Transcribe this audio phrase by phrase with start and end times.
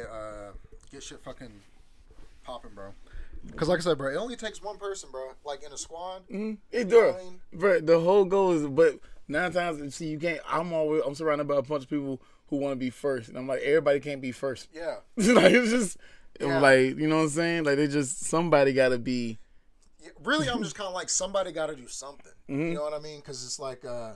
[0.00, 0.52] uh,
[0.90, 1.52] get shit fucking
[2.44, 2.94] popping, bro.
[3.46, 5.32] Because like I said, bro, it only takes one person, bro.
[5.44, 6.22] Like in a squad.
[6.28, 7.14] It know does.
[7.14, 7.40] what I mean?
[7.52, 10.40] But the whole goal is, but nine times, see, you can't.
[10.48, 13.36] I'm always, I'm surrounded by a bunch of people who want to be first, and
[13.36, 14.68] I'm like, everybody can't be first.
[14.72, 14.96] Yeah.
[15.16, 15.96] like it's just,
[16.40, 16.60] Yeah.
[16.60, 17.64] like, you know what I'm saying?
[17.64, 19.38] Like they just somebody got to be.
[20.02, 22.32] Yeah, really, I'm just kind of like somebody got to do something.
[22.48, 23.20] You know what I mean?
[23.20, 24.12] Because it's like uh,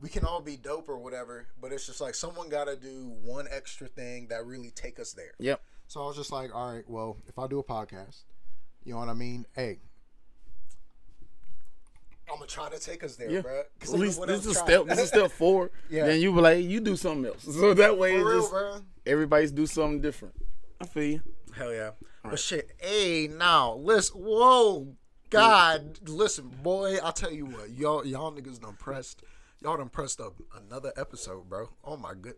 [0.00, 3.12] we can all be dope or whatever, but it's just like someone got to do
[3.22, 5.32] one extra thing that really take us there.
[5.38, 5.60] Yep.
[5.88, 8.22] So I was just like, all right, well, if I do a podcast,
[8.84, 9.44] you know what I mean?
[9.54, 9.78] Hey,
[12.30, 13.40] I'm gonna try to take us there, Yeah.
[13.40, 13.62] bro.
[13.82, 14.86] At least this is step.
[14.86, 15.72] This is step four.
[15.90, 16.06] Yeah.
[16.06, 17.44] Then you be like, you do something else.
[17.50, 18.80] So that way, For it's real, just bro.
[19.04, 20.34] everybody's do something different.
[20.80, 21.20] I feel you.
[21.56, 21.90] Hell yeah.
[22.22, 24.20] But shit, hey, now listen.
[24.22, 24.94] Whoa,
[25.30, 26.98] God, listen, boy.
[27.02, 29.22] I tell you what, y'all, y'all niggas done pressed.
[29.62, 31.68] Y'all done pressed up another episode, bro.
[31.84, 32.34] Oh my good.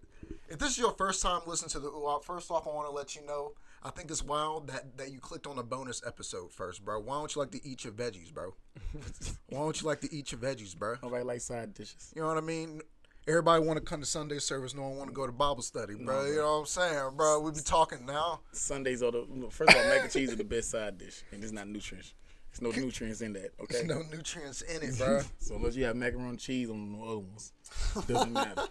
[0.49, 2.93] If this is your first time listening to the Oowap, first off, I want to
[2.93, 3.53] let you know.
[3.85, 6.98] I think it's wild that that you clicked on a bonus episode first, bro.
[6.98, 8.55] Why don't you like to eat your veggies, bro?
[9.50, 10.97] Why don't you like to eat your veggies, bro?
[11.00, 12.12] Nobody like side dishes.
[12.17, 12.81] You know what I mean?
[13.28, 14.75] Everybody want to come to Sunday service.
[14.75, 16.27] No one want to go to Bible study, bro.
[16.27, 17.39] you know what I'm saying, bro?
[17.39, 18.41] We be talking now.
[18.50, 21.45] Sundays are the first of all, mac and cheese is the best side dish, and
[21.45, 22.15] it's not nutrients.
[22.58, 23.50] There's no nutrients in that.
[23.61, 23.83] Okay.
[23.83, 25.20] There's no nutrients in it, bro.
[25.39, 27.53] So unless you have macaroni and cheese on the other ones,
[28.06, 28.62] doesn't matter.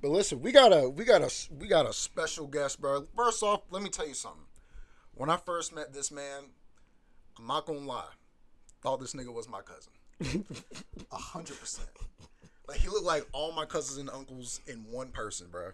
[0.00, 3.06] But listen, we got a we got a we got a special guest, bro.
[3.16, 4.42] First off, let me tell you something.
[5.14, 6.44] When I first met this man,
[7.38, 8.04] I'm not gonna lie,
[8.82, 9.92] thought this nigga was my cousin.
[11.12, 11.88] A hundred percent.
[12.68, 15.70] Like he looked like all my cousins and uncles in one person, bro.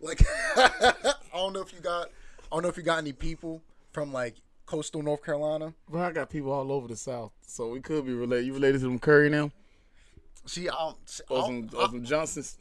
[0.00, 0.22] Like
[0.56, 2.08] I don't know if you got
[2.50, 4.34] I don't know if you got any people from like
[4.66, 5.72] coastal North Carolina.
[5.88, 8.46] Bro, I got people all over the South, so we could be related.
[8.46, 9.50] You related to them Curry now,
[10.44, 10.96] See, don't,
[11.28, 12.58] or some, or some Johnsons?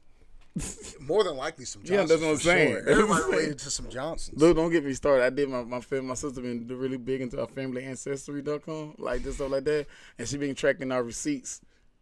[1.02, 2.10] more than likely some Yeah, Johnsons.
[2.10, 2.70] that's what I'm saying.
[2.72, 2.90] Sure.
[2.90, 4.40] Everybody related to some Johnsons.
[4.40, 5.26] Look, don't get me started.
[5.26, 9.22] I did my my family, my sister been really big into our family ancestry.com, like
[9.24, 9.86] this stuff like that,
[10.18, 11.62] and she been tracking our receipts.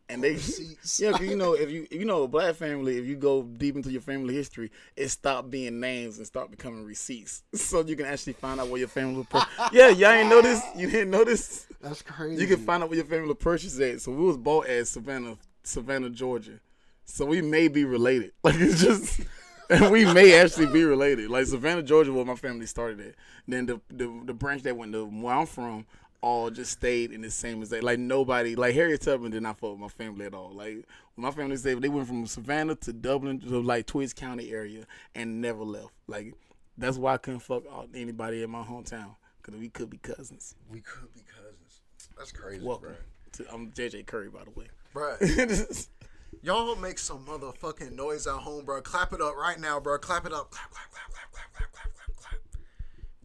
[0.09, 0.99] And they, Receipts.
[0.99, 3.75] yeah, 'cause you know, if you you know, a black family, if you go deep
[3.75, 8.05] into your family history, it stopped being names and start becoming receipts, so you can
[8.05, 9.25] actually find out where your family.
[9.29, 10.61] Pur- yeah, y'all ain't this.
[10.75, 11.65] You didn't know this.
[11.81, 12.41] That's crazy.
[12.41, 14.01] You can find out where your family purchased at.
[14.01, 16.59] So we was bought at Savannah, Savannah, Georgia.
[17.05, 18.31] So we may be related.
[18.43, 19.21] Like it's just,
[19.69, 21.29] and we may actually be related.
[21.29, 23.15] Like Savannah, Georgia, where my family started at.
[23.47, 25.85] Then the the, the branch that went to where I'm from,
[26.23, 29.57] all just stayed in the same as they Like nobody, like Harriet Tubman did not
[29.57, 30.51] fuck with my family at all.
[30.53, 30.85] Like
[31.17, 35.41] my family said, they went from Savannah to Dublin to like Twiggs County area and
[35.41, 35.91] never left.
[36.07, 36.33] Like
[36.77, 37.63] that's why I couldn't fuck
[37.93, 40.55] anybody in my hometown because we could be cousins.
[40.71, 41.81] We could be cousins.
[42.17, 42.65] That's crazy.
[42.65, 42.89] Welcome.
[42.89, 43.45] Bro.
[43.45, 44.67] To, I'm JJ Curry, by the way.
[44.93, 45.17] Bro,
[46.41, 48.81] y'all make some motherfucking noise at home, bro.
[48.81, 49.97] Clap it up right now, bro.
[49.97, 50.51] Clap it up.
[50.51, 52.02] Clap, clap, clap, clap, clap, clap, clap.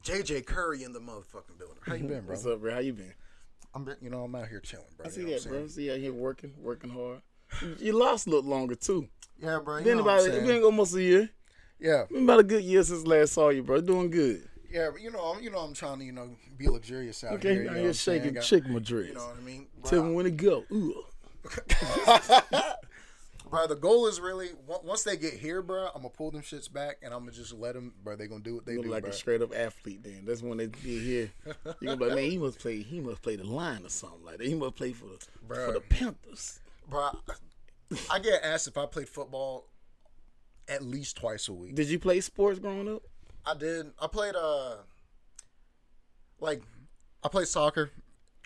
[0.09, 1.77] JJ Curry in the motherfucking building.
[1.83, 2.35] How you been, bro?
[2.35, 2.73] What's up, bro?
[2.73, 3.13] How you been?
[3.75, 5.05] I'm, been- you know, I'm out here chilling, bro.
[5.05, 5.67] I You see know what that, bro.
[5.67, 7.21] See you out here working, working hard.
[7.79, 9.09] You lost a little longer too.
[9.39, 9.79] Yeah, bro.
[9.79, 10.45] You Been know about it.
[10.47, 11.31] Been almost a year.
[11.81, 13.81] Yeah, Been about a good year since last saw you, bro.
[13.81, 14.49] Doing good.
[14.71, 14.89] yeah.
[14.91, 17.53] But you know, I'm, you know, I'm trying to, you know, be luxurious out Okay,
[17.53, 17.53] here.
[17.53, 18.23] Okay, you know here what I'm saying?
[18.23, 19.09] shaking chick Madrid.
[19.09, 19.67] You know what I mean?
[19.85, 20.65] Tell me when to go.
[20.73, 21.05] Ooh.
[23.51, 25.87] bro, the goal is really once they get here, bro.
[25.95, 28.17] I'm gonna pull them shits back, and I'm gonna just let them, bro.
[28.17, 29.11] They gonna do what they Look do, like bro.
[29.11, 30.03] a straight up athlete.
[30.03, 31.31] Then that's when they get here.
[31.81, 32.83] You gonna be like, man, he must play.
[32.83, 34.47] He must play the line or something like that.
[34.47, 36.61] He must play for the for the Panthers.
[36.89, 37.11] bro.
[38.11, 39.65] I get asked if I played football
[40.69, 41.75] at least twice a week.
[41.75, 43.03] Did you play sports growing up?
[43.47, 43.87] I did.
[43.99, 44.77] I played uh,
[46.41, 46.63] like,
[47.25, 47.91] I played soccer,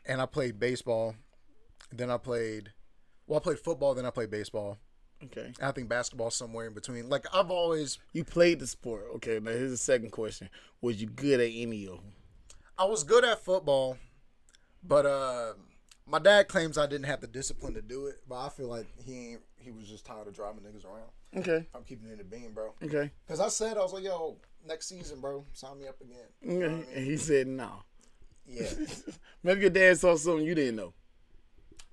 [0.06, 1.16] and I played baseball.
[1.90, 2.72] Then I played,
[3.26, 3.94] well, I played football.
[3.94, 4.78] Then I played baseball.
[5.24, 5.52] Okay.
[5.62, 7.08] I think basketball somewhere in between.
[7.08, 9.06] Like I've always, You played the sport.
[9.16, 9.38] Okay.
[9.40, 10.48] Now here's the second question:
[10.80, 12.12] Was you good at any of them?
[12.78, 13.98] I was good at football,
[14.82, 15.52] but uh,
[16.06, 18.16] my dad claims I didn't have the discipline to do it.
[18.28, 19.40] But I feel like he ain't.
[19.58, 21.10] He was just tired of driving niggas around.
[21.36, 21.66] Okay.
[21.74, 22.74] I'm keeping it in the beam, bro.
[22.82, 23.10] Okay.
[23.28, 26.16] Cause I said I was like, yo, next season, bro, sign me up again.
[26.42, 26.86] You know I mean?
[26.94, 27.84] And he said no.
[28.46, 28.68] Yeah.
[29.42, 30.92] Maybe your dad saw something you didn't know.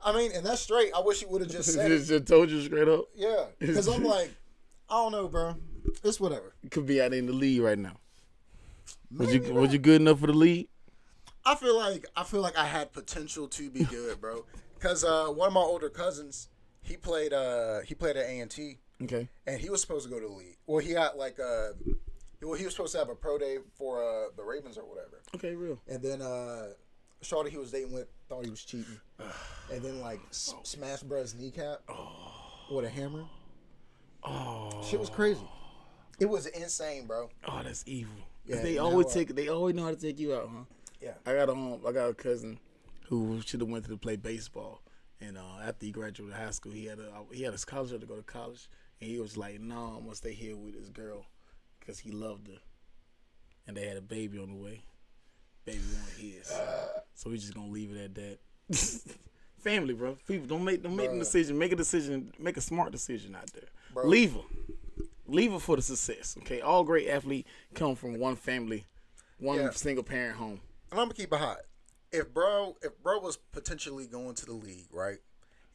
[0.04, 0.92] I mean, and that's straight.
[0.96, 2.26] I wish he would have just said just, it.
[2.28, 3.06] told you straight up.
[3.16, 3.46] Yeah.
[3.60, 4.32] Because I'm like,
[4.90, 5.56] I don't know, bro.
[6.04, 6.54] It's whatever.
[6.64, 7.98] You could be out in the league right now.
[9.16, 10.68] Was you Maybe was you good enough for the league?
[11.46, 14.46] I feel like I feel like I had potential to be good, bro.
[14.80, 16.48] Cause uh, one of my older cousins,
[16.84, 19.28] he played uh, he played at A and T, Okay.
[19.48, 20.58] and he was supposed to go to the league.
[20.68, 21.70] Well, he got like uh,
[22.42, 25.22] well, he was supposed to have a pro day for uh, the Ravens or whatever.
[25.36, 25.82] Okay, real.
[25.88, 26.68] And then uh
[27.22, 29.00] Shorty he was dating with thought he was cheating.
[29.72, 31.80] and then like s- smashed bruh's kneecap
[32.72, 33.26] with a hammer.
[34.24, 34.84] Oh.
[34.90, 35.48] Shit was crazy.
[36.20, 37.30] It was insane, bro.
[37.48, 38.14] Oh, that's evil.
[38.48, 39.36] 'Cause Yeah, they now, always uh, take.
[39.36, 40.64] They always know how to take you out, huh?
[41.02, 41.14] Yeah.
[41.26, 42.60] I got a um, I got a cousin
[43.08, 44.82] who should have went to play baseball,
[45.22, 48.08] and uh, after he graduated high school, he had a he had a scholarship to
[48.08, 48.68] go to college,
[49.00, 51.26] and he was like, "No, I'm gonna stay here with this girl,
[51.80, 52.58] because he loved her,
[53.68, 54.84] and they had a baby on the way.
[55.74, 56.52] Baby his,
[57.14, 58.40] so we just gonna leave it at that."
[59.60, 60.18] Family, bro.
[60.28, 61.58] People don't make don't make a decision.
[61.58, 62.32] Make a decision.
[62.40, 63.70] Make a smart decision out there.
[63.94, 64.06] Bro.
[64.08, 64.42] Leave her.
[65.28, 66.36] Leave her for the success.
[66.40, 66.62] Okay.
[66.62, 68.86] All great athletes come from one family,
[69.38, 69.70] one Yeah.
[69.72, 70.62] single parent home.
[70.92, 71.60] And I'm gonna keep it hot.
[72.12, 75.20] If bro, if bro was potentially going to the league, right,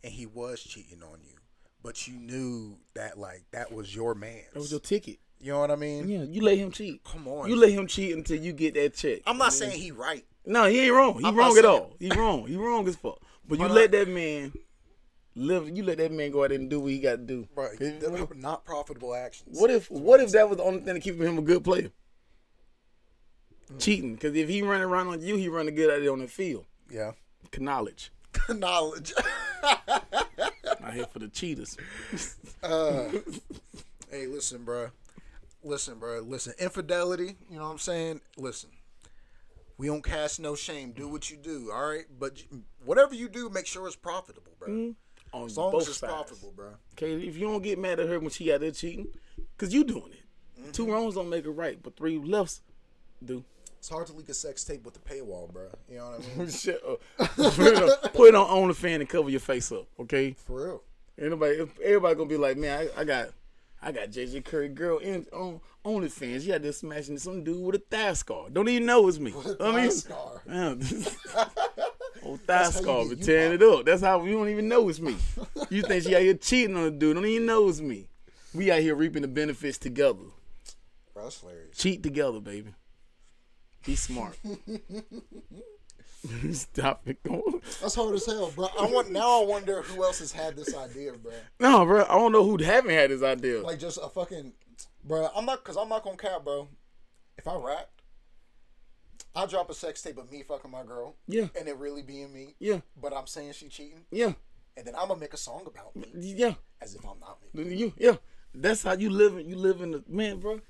[0.03, 1.37] and he was cheating on you,
[1.83, 4.43] but you knew that like that was your man.
[4.55, 5.19] That was your ticket.
[5.45, 6.09] You know what I mean?
[6.09, 7.05] Yeah, you let him cheat.
[7.05, 7.51] Come on.
[7.51, 9.21] You let him cheat until you get that check.
[9.27, 10.25] I'm not saying he right.
[10.47, 11.19] No, he ain't wrong.
[11.19, 11.95] He I'm wrong at all.
[12.01, 12.47] He wrong.
[12.47, 13.21] He wrong as fuck.
[13.47, 14.55] But you I- let that man
[15.35, 15.69] live.
[15.69, 17.47] You let that man go out there and do what he got to do.
[17.55, 17.79] Right.
[18.37, 19.61] Not profitable actions.
[19.61, 21.91] What if what if that was the only thing to keep him a good player?
[23.79, 26.29] Cheating, because if he running around on you, he running good out there on the
[26.29, 26.65] field.
[26.91, 27.13] Yeah.
[27.59, 28.13] Knowledge.
[28.49, 29.13] Knowledge.
[29.63, 31.77] Not here for the cheaters.
[32.63, 33.09] uh,
[34.11, 34.89] hey, listen, bro.
[35.65, 36.21] Listen, bro.
[36.21, 36.53] Listen.
[36.59, 37.37] Infidelity.
[37.51, 38.21] You know what I'm saying?
[38.37, 38.71] Listen.
[39.77, 40.93] We don't cast no shame.
[40.93, 41.73] Do what you do.
[41.75, 42.05] All right.
[42.19, 42.45] But
[42.85, 44.69] whatever you do, make sure it's profitable, bro.
[44.69, 45.37] Mm-hmm.
[45.37, 46.13] On As long both as it's sides.
[46.13, 46.69] profitable, bro.
[46.93, 49.09] Okay, if you don't get mad at her when she out there cheating,
[49.59, 50.61] cause you doing it.
[50.61, 50.71] Mm-hmm.
[50.71, 52.61] Two wrongs don't make it right, but three lefts
[53.25, 53.43] do.
[53.79, 55.65] It's hard to leak a sex tape with the paywall, bro.
[55.91, 56.49] You know what I mean?
[56.51, 57.01] Shut up.
[57.37, 60.37] put, it on, put it on OnlyFans and cover your face up, okay?
[60.39, 60.83] For real.
[61.21, 63.31] Anybody, everybody gonna be like, man, I, I got,
[63.85, 66.45] I got JJ Curry girl in on OnlyFans.
[66.45, 68.49] You out there smashing some dude with a thigh scar.
[68.51, 69.35] Don't even know it's me.
[69.61, 70.41] I mean, scar.
[70.49, 70.75] Yeah.
[72.23, 73.85] Old thigh scar, but tearing it up.
[73.85, 75.17] That's how you don't even know it's me.
[75.69, 77.17] You think she out here cheating on a dude?
[77.17, 78.09] Don't even know it's me.
[78.55, 80.21] We out here reaping the benefits together.
[81.13, 81.77] Bro, that's hilarious.
[81.77, 82.73] Cheat together, baby.
[83.85, 84.39] Be smart.
[86.53, 87.19] Stop it.
[87.81, 88.69] That's hard as hell, bro.
[88.79, 89.43] I want now.
[89.43, 91.33] I wonder who else has had this idea, bro.
[91.61, 92.05] No, bro.
[92.05, 93.63] I don't know who haven't had this idea.
[93.63, 94.53] Like just a fucking,
[95.03, 95.29] bro.
[95.35, 96.69] I'm not, cause I'm not gonna cap, bro.
[97.37, 98.03] If I rapped,
[99.35, 102.33] I drop a sex tape of me fucking my girl, yeah, and it really being
[102.33, 102.55] me.
[102.61, 104.33] yeah, But I'm saying she cheating, yeah,
[104.77, 106.07] and then I'm gonna make a song about me
[106.37, 106.55] yeah.
[106.81, 107.75] as if I'm not me.
[107.75, 108.17] You, yeah.
[108.55, 109.35] That's how you live.
[109.45, 110.61] You live in the man, bro.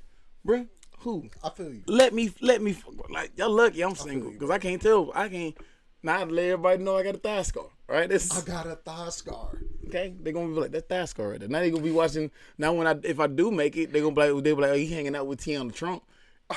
[0.43, 0.67] Bro,
[1.05, 1.29] who?
[1.43, 1.83] I feel you.
[1.87, 2.77] Let me, let me.
[3.09, 5.13] Like y'all lucky I'm single because I can't tell.
[5.15, 5.57] I can't.
[6.03, 7.67] Now I let everybody know I got a thigh scar.
[7.87, 8.09] Right?
[8.09, 9.59] This I got a thigh scar.
[9.87, 10.15] okay.
[10.19, 11.49] They're gonna be like that thigh scar right there.
[11.49, 12.31] Now they gonna be watching.
[12.59, 14.71] Now when I if I do make it, they gonna be like they be like,
[14.71, 16.03] oh, he hanging out with T on the trunk.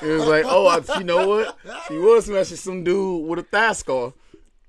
[0.01, 1.57] It was like, oh, I, you know what?
[1.87, 4.13] She was smashing some dude with a thigh scar.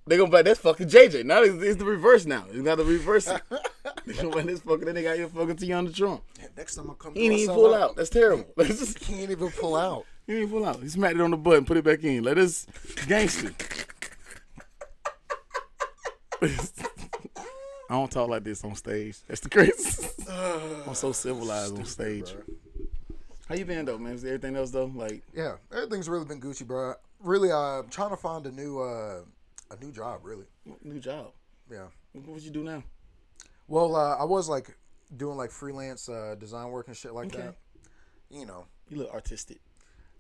[0.09, 1.25] They gonna be like, that's fucking JJ.
[1.25, 2.45] Now it's, it's the reverse now.
[2.51, 3.27] It's got the reverse.
[4.07, 4.85] they gonna be like, this fucking.
[4.87, 6.23] Then they got your fucking T on the trunk.
[6.39, 7.97] Yeah, next time I come, He ain't even pull out.
[7.97, 8.47] That's terrible.
[8.59, 10.05] Just, He ain't even pull out.
[10.27, 10.83] he ain't pull out.
[10.83, 12.23] He smacked it on the button, put it back in.
[12.25, 12.67] Let us
[13.07, 13.53] gangster.
[17.91, 19.19] I don't talk like this on stage.
[19.27, 20.09] That's the crazy.
[20.87, 22.35] I'm so civilized on stage.
[23.49, 24.13] How you been though, man?
[24.13, 24.93] Is everything else though?
[24.95, 26.95] Like, Yeah, everything's really been Gucci, bro.
[27.21, 29.23] Really, uh, I'm trying to find a new, uh,
[29.71, 30.21] a new job.
[30.23, 30.47] Really,
[30.83, 31.33] new job.
[31.71, 31.87] yeah.
[32.13, 32.83] What would you do now?
[33.69, 34.77] Well, uh, I was like
[35.17, 37.43] doing like freelance uh, design work and shit like Okay.
[37.45, 37.55] that.
[38.31, 39.61] You know, You look artistic.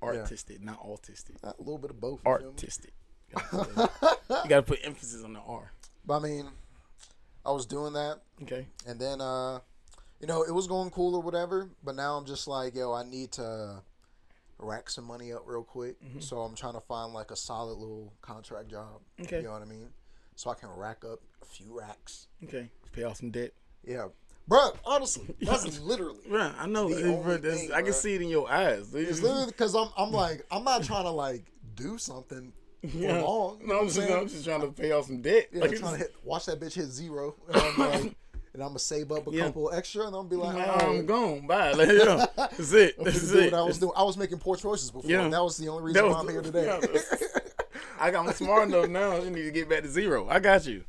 [0.02, 1.42] Artistic, not autistic.
[1.42, 2.20] a little bit of both.
[2.24, 2.30] you?
[2.30, 2.92] Artistic.
[3.52, 5.72] you gotta put emphasis on the R.
[6.06, 6.48] But I mean,
[7.44, 8.66] I was doing that, Okay.
[8.86, 9.58] and then uh,
[10.20, 11.68] you know, it was going cool or whatever.
[11.82, 13.82] But now I'm just like, yo, I need to
[14.58, 16.02] rack some money up real quick.
[16.02, 16.20] Mm-hmm.
[16.20, 19.00] So I'm trying to find like a solid little contract job.
[19.20, 19.38] Okay.
[19.38, 19.88] You know what I mean?
[20.36, 22.28] So I can rack up a few racks.
[22.44, 22.68] Okay.
[22.92, 23.52] Pay off some debt.
[23.84, 24.08] Yeah.
[24.46, 26.20] Bro, honestly, that's literally.
[26.28, 26.88] Right, I know.
[26.88, 28.94] Eh, Bro, that's- thing, I can see it in your eyes.
[28.94, 33.20] It's literally because I'm, I'm like, I'm not trying to like do something for Yeah.
[33.20, 33.58] long.
[33.60, 34.12] You know No, I'm just, saying?
[34.12, 35.48] I'm just trying to pay off some debt.
[35.52, 38.16] Yeah, Like, I'm trying to hit, watch that bitch hit zero, and I'm like,
[38.58, 39.44] and I'm gonna save up a Yeah.
[39.44, 41.46] couple extra, and I'm gonna be like, Man, I'm right, gone.
[41.46, 41.72] Bye.
[41.76, 42.26] Like, yeah.
[42.36, 42.96] That's it.
[43.04, 43.52] That's it.
[43.52, 43.92] what I was doing.
[43.96, 45.08] I was making poor choices before.
[45.08, 45.22] Yeah.
[45.22, 46.64] and that was the only reason That why I'm here today.
[46.66, 46.80] yeah,
[48.00, 49.16] I got I'm smart enough now.
[49.22, 50.26] You need to get back to zero.
[50.28, 50.82] I got you.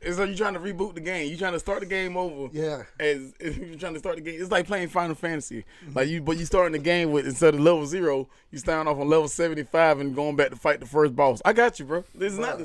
[0.00, 1.28] It's like you trying to reboot the game.
[1.28, 2.48] You're trying to start the game over.
[2.52, 2.82] Yeah.
[2.98, 5.64] As if you're trying to start the game, it's like playing Final Fantasy.
[5.94, 8.98] Like you, but you starting the game with instead of level zero, you starting off
[8.98, 11.40] on level seventy five and going back to fight the first boss.
[11.44, 12.04] I got you, bro.
[12.14, 12.62] This is not.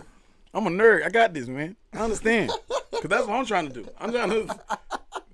[0.58, 1.06] I'm a nerd.
[1.06, 1.76] I got this, man.
[1.94, 2.50] I understand.
[2.92, 3.88] Cause that's what I'm trying to do.
[4.00, 4.60] I'm trying to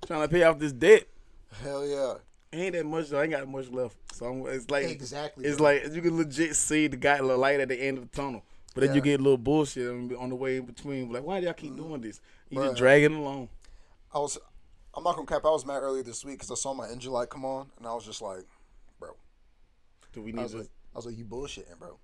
[0.06, 1.04] trying to pay off this debt.
[1.62, 2.14] Hell yeah.
[2.52, 3.08] Ain't that much.
[3.08, 3.20] though.
[3.20, 3.96] I ain't got much left.
[4.12, 7.58] So I'm, it's like Exactly, It's like you can legit see the guy, the light
[7.58, 8.44] at the end of the tunnel.
[8.74, 11.10] But then you get a little bullshit on the way in between.
[11.10, 12.20] Like, why do y'all keep doing this?
[12.50, 13.48] You just dragging along.
[14.12, 14.36] I was,
[14.94, 15.42] I'm not gonna cap.
[15.46, 17.86] I was mad earlier this week because I saw my engine light come on, and
[17.86, 18.44] I was just like,
[19.00, 19.10] bro.
[20.12, 20.58] Do we I need was to?
[20.58, 21.98] like, I was like, you bullshitting, bro.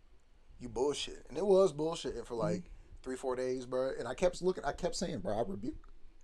[0.59, 2.63] You bullshit, and it was bullshitting for like
[3.03, 3.93] three, four days, bro.
[3.99, 5.75] And I kept looking, I kept saying, bro, I rebuke,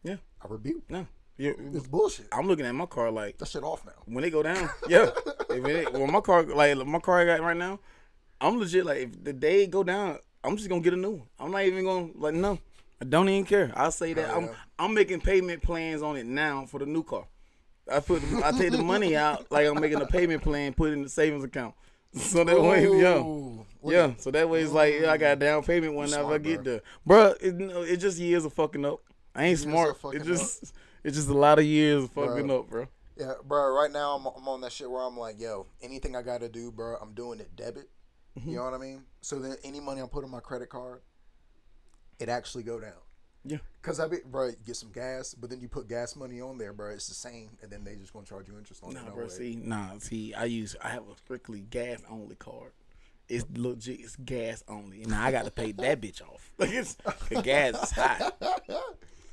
[0.03, 0.17] yeah.
[0.43, 0.85] I rebuke.
[0.89, 1.07] No.
[1.39, 1.53] Yeah.
[1.73, 2.29] It's bullshit.
[2.33, 3.93] I'm looking at my car like That shit off now.
[4.07, 4.71] when they go down.
[4.89, 5.11] Yeah.
[5.51, 7.79] if it, well, my car like my car I got right now,
[8.41, 11.27] I'm legit like if the day go down, I'm just gonna get a new one.
[11.39, 12.59] I'm not even gonna like no.
[13.03, 13.71] I don't even care.
[13.77, 14.55] I'll say that Oh, I'm yeah.
[14.79, 17.27] I'm making payment plans on it now for the new car.
[17.93, 20.95] I put I take the money out like I'm making a payment plan, put it
[20.95, 21.75] in the savings account.
[22.17, 23.23] So that way, yeah.
[23.93, 26.63] Yeah, so that way it's like yeah, I got a down payment whenever I get
[26.63, 26.73] bro.
[26.73, 27.35] there, bro.
[27.41, 27.55] It,
[27.91, 29.01] it just years of fucking up.
[29.35, 29.97] I ain't Years smart.
[30.15, 30.73] It just
[31.05, 32.61] it's just a lot of years of fucking Bro.
[32.61, 32.89] up, bro.
[33.17, 33.73] Yeah, bro.
[33.75, 36.71] Right now, I'm, I'm on that shit where I'm like, yo, anything I gotta do,
[36.71, 37.89] bro, I'm doing it debit.
[38.39, 38.51] Mm-hmm.
[38.51, 39.05] You know what I mean?
[39.23, 41.01] So then, any money I put on my credit card,
[42.19, 42.93] it actually go down.
[43.49, 43.59] Yeah.
[43.81, 46.73] Cause I be bro, get some gas, but then you put gas money on there,
[46.73, 46.91] bro.
[46.91, 49.07] It's the same, and then they just gonna charge you interest on Nah, it.
[49.07, 49.25] No bro.
[49.25, 49.31] way.
[49.31, 52.73] See, nah, see, I use I have a strictly gas only card.
[53.29, 54.01] It's legit.
[54.01, 55.05] It's gas only.
[55.07, 56.51] Now I got to pay that bitch off.
[56.59, 56.95] Like it's
[57.29, 58.31] the gas is high.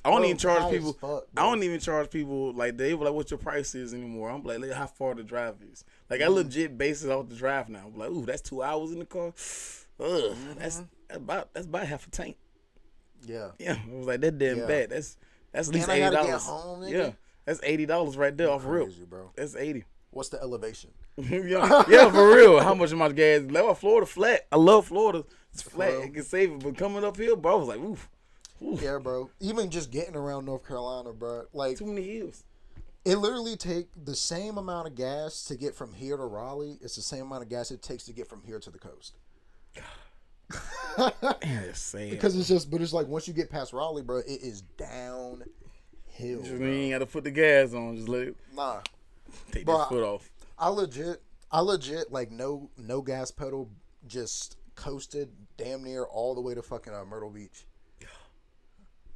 [0.05, 0.91] I don't Bro, even charge people.
[0.93, 4.29] fuck, I don't even charge people like they were like, "What your price is anymore?"
[4.29, 6.29] I'm like, "Look how far the drive is." Like Mm-hmm.
[6.29, 7.83] I legit base it off the drive now.
[7.88, 9.27] I'm like, "Ooh, that's two hours in the car.
[10.00, 10.59] Ugh, Mm-hmm.
[10.59, 12.35] that's about that's about half a tank."
[13.25, 13.51] Yeah.
[13.59, 14.65] Yeah, I was like, "That damn Yeah.
[14.65, 14.89] bad.
[14.89, 15.15] That's
[15.53, 17.12] that's at least eighty dollars." Yeah,
[17.45, 18.83] that's eighty dollars right there off real.
[18.85, 19.31] Crazy, bro.
[19.38, 19.85] That's eighty.
[20.12, 20.91] What's the elevation?
[21.17, 22.60] yeah, yeah, for real.
[22.62, 23.41] How much of my gas?
[23.50, 24.48] Like, Florida flat.
[24.51, 25.24] I love Florida.
[25.51, 25.91] It's flat.
[25.91, 26.01] real.
[26.01, 26.63] It can save it.
[26.63, 28.10] But coming up here, bro, I was like, oof,
[28.60, 29.29] Yeah, bro.
[29.39, 31.46] Even just getting around North Carolina, bro.
[31.53, 32.43] Like too many hills.
[33.05, 36.79] it literally take the same amount of gas to get from here to Raleigh.
[36.82, 39.13] It's the same amount of gas it takes to get from here to the coast.
[40.98, 42.10] Man, it's sad.
[42.12, 45.43] Because it's just, but it's like once you get past Raleigh, bro, it is downhill.
[46.17, 46.60] Just, bro.
[46.60, 47.96] you ain't got to put the gas on.
[47.96, 48.82] Just let it Nah,
[49.51, 50.29] take Bro, this foot off.
[50.63, 53.70] I legit, I legit like no no gas pedal,
[54.08, 57.65] just coasted damn near all the way to fucking uh, Myrtle Beach.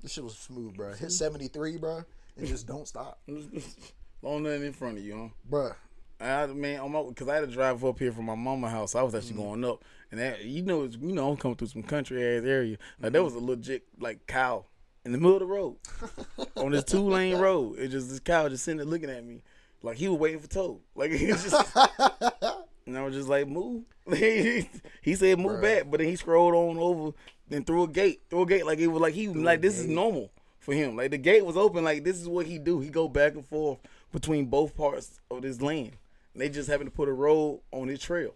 [0.03, 0.91] This shit was smooth, bro.
[0.93, 2.03] Hit seventy three, bro,
[2.35, 3.19] and just don't stop,
[4.21, 5.27] Long nothing in front of you, huh?
[5.49, 5.71] bro.
[6.19, 8.93] I man, on my because I had to drive up here from my mama house.
[8.93, 9.41] I was actually Mm-hmm.
[9.43, 12.43] going up, and that you know, it's, you know, I'm coming through some country ass
[12.43, 12.77] area.
[12.99, 14.65] Like there was a legit like cow
[15.05, 15.77] in the middle of the road
[16.57, 17.79] on this two lane road.
[17.79, 19.43] It just this cow just sitting there looking at me
[19.87, 20.81] like he was waiting for tow.
[20.95, 21.75] Like he was just,
[22.85, 23.83] and I was just like move.
[24.13, 25.61] he said move Bruh.
[25.61, 27.15] back, but then he scrolled on over
[27.49, 29.87] and through a gate, through a gate like it was like he like this is
[29.87, 30.95] normal for him.
[30.95, 32.79] Like the gate was open, like this is what he do.
[32.79, 33.79] He go back and forth
[34.11, 35.93] between both parts of this land.
[36.33, 38.35] And they just happen to put a road on his trail.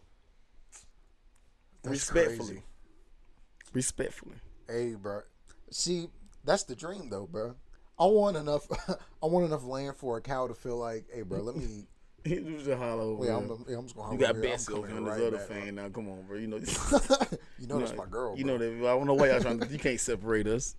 [1.83, 2.47] That's Respectfully.
[2.47, 2.63] crazy.
[3.73, 4.35] Respectfully.
[4.67, 5.21] Hey, bro.
[5.69, 6.07] See,
[6.43, 7.55] that's the dream, though, bro.
[8.01, 8.65] I want enough.
[9.23, 11.41] I want enough land for a cow to feel like, hey, bro.
[11.41, 11.65] Let me.
[12.23, 13.15] He was just hollow.
[13.15, 14.13] Wait, Yeah, I'm, I'm just gonna.
[14.13, 14.55] you got here.
[14.69, 15.89] Over on this right other fan now.
[15.89, 16.37] Come on, bro.
[16.37, 16.57] You know,
[17.57, 18.37] you know that's my girl.
[18.37, 18.57] You bro.
[18.57, 18.87] know that.
[18.87, 19.65] I don't know why y'all trying to.
[19.65, 20.75] You can't separate us.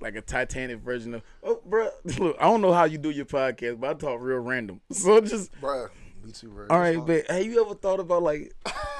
[0.00, 1.22] Like a Titanic version of.
[1.42, 1.88] Oh, bro.
[2.18, 4.82] Look, I don't know how you do your podcast, but I talk real random.
[4.92, 5.50] So just.
[5.62, 5.88] Bruh,
[6.22, 6.66] me too, bro.
[6.68, 8.52] All right, but have you ever thought about like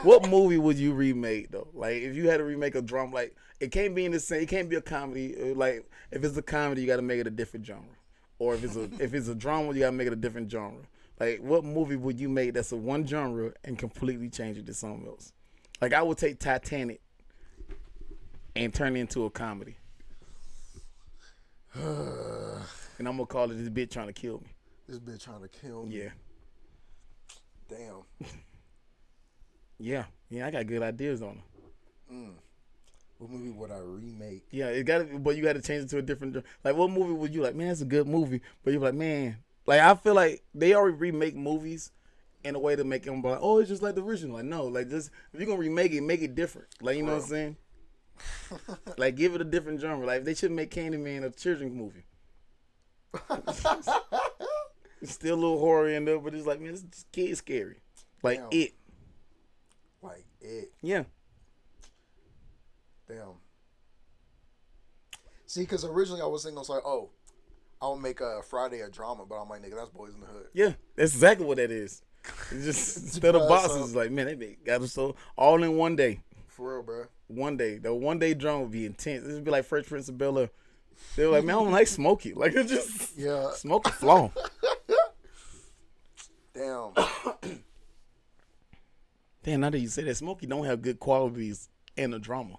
[0.02, 1.68] what movie would you remake though?
[1.74, 4.42] Like if you had to remake a drum, like it can't be in the same.
[4.42, 5.34] It can't be a comedy.
[5.40, 7.84] uh, Like if it's a comedy, you got to make it a different genre.
[8.38, 10.50] Or if it's a if it's a drama, you got to make it a different
[10.50, 10.82] genre.
[11.18, 14.74] Like what movie would you make that's a one genre and completely change it to
[14.74, 15.32] something else?
[15.80, 17.00] Like I would take Titanic
[18.54, 19.76] and turn it into a comedy.
[21.74, 24.46] and I'm gonna call it this bitch trying to kill me.
[24.88, 25.96] This bitch trying to kill me.
[26.02, 26.10] Yeah.
[27.68, 28.02] Damn.
[29.80, 30.06] Yeah.
[30.28, 31.40] Yeah, I got good ideas on
[32.10, 32.14] it.
[33.18, 34.46] What movie would I remake?
[34.50, 36.36] Yeah, it got but you got to change it to a different.
[36.64, 37.54] Like, what movie would you like?
[37.54, 40.96] Man, that's a good movie, but you're like, man, like I feel like they already
[40.96, 41.90] remake movies
[42.44, 44.36] in a way to make them like, oh, it's just like the original.
[44.36, 46.68] Like, no, like just if you're gonna remake it, make it different.
[46.80, 47.56] Like, you know what I'm saying?
[48.96, 50.06] like, give it a different genre.
[50.06, 52.04] Like, they should make Candyman a children's movie.
[55.00, 57.80] it's still a little horror in there, but it's like, man, this kid's scary.
[58.22, 58.48] Like Damn.
[58.52, 58.74] it,
[60.02, 60.72] Like it.
[60.82, 61.04] yeah.
[63.08, 63.34] Damn.
[65.46, 67.10] See, because originally I was thinking, I was like, oh,
[67.80, 70.46] I'll make a Friday a drama, but I'm like, nigga, that's Boyz n the Hood.
[70.52, 72.02] Yeah, that's exactly what that is.
[72.50, 75.62] It's just instead of Surprise, boxes, uh, like man, they make got us so all
[75.62, 76.20] in one day.
[76.48, 77.04] For real, bro.
[77.28, 79.24] One day, the one day drama would be intense.
[79.24, 80.50] This would be like Fresh Prince of Bel Air.
[81.16, 82.34] They were like, man, I don't like Smokey.
[82.34, 83.52] Like it's just Yeah.
[83.52, 84.32] Smokey flaw.
[86.54, 86.92] Damn.
[89.44, 92.58] Damn, now that you say that, Smokey don't have good qualities in the drama.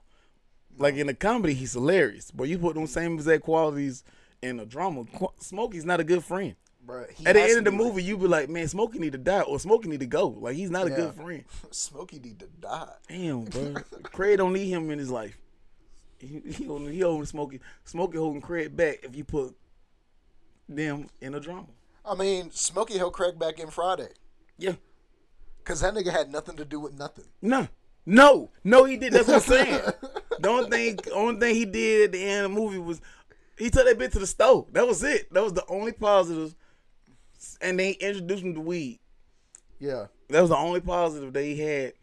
[0.79, 4.03] Like in a comedy, he's hilarious, but you put them same exact qualities
[4.41, 5.03] in a drama.
[5.13, 6.55] Qu- Smokey's not a good friend.
[6.83, 7.03] bro.
[7.25, 9.59] At the end of the movie, you be like, man, Smokey need to die or
[9.59, 10.29] Smokey need to go.
[10.29, 11.43] Like he's not a good friend.
[11.63, 12.88] Like, Smokey need to die.
[13.09, 13.75] Damn, bro.
[14.03, 15.38] Craig don't need him in his life.
[16.17, 19.55] He, he only he only Smokey Smokey holding Craig back if you put
[20.67, 21.67] them in a drama.
[22.05, 24.09] I mean, Smokey held Craig back in Friday
[24.57, 24.74] Yeah.
[25.59, 27.25] because that nigga had nothing to do with nothing.
[27.41, 27.67] No.
[28.10, 28.50] No.
[28.63, 29.13] No, he did.
[29.13, 29.82] That's what I'm saying.
[30.39, 33.01] the only thing only thing he did at the end of the movie was
[33.58, 34.68] he took that bitch to the stove.
[34.74, 35.32] That was it.
[35.34, 36.56] That was the only positive.
[37.62, 39.00] And they introduced him to weed.
[39.80, 40.08] Yeah.
[40.30, 41.94] That was the only positive that he had.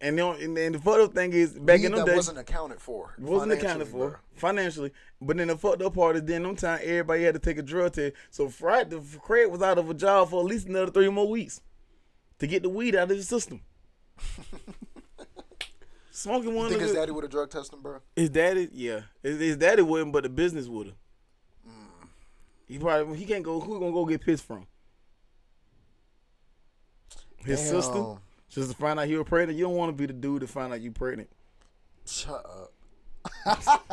[0.00, 2.06] And the, only- and then the fucked up thing is back Weed in them that
[2.06, 3.14] days wasn't accounted for.
[3.18, 4.92] wasn't accounted for financially.
[5.20, 7.62] But then the fucked up part is then them time everybody had to take a
[7.62, 8.14] drug test.
[8.30, 11.60] So Friday, Craig was out of a job for at least another three more weeks
[12.38, 13.60] to get the weed out of his system.
[16.18, 18.00] Smoking one You think his daddy would have drug tested him, bro?
[18.16, 20.96] his daddy, yeah, his, his daddy wouldn't, but the business would have.
[22.66, 23.60] He probably he can't go.
[23.60, 24.66] Who gonna go get pissed from?
[27.36, 27.68] His Damn.
[27.68, 28.16] sister,
[28.50, 29.56] just to find out he was pregnant.
[29.60, 31.30] You don't want to be the dude to find out you pregnant.
[32.04, 32.72] Shut up.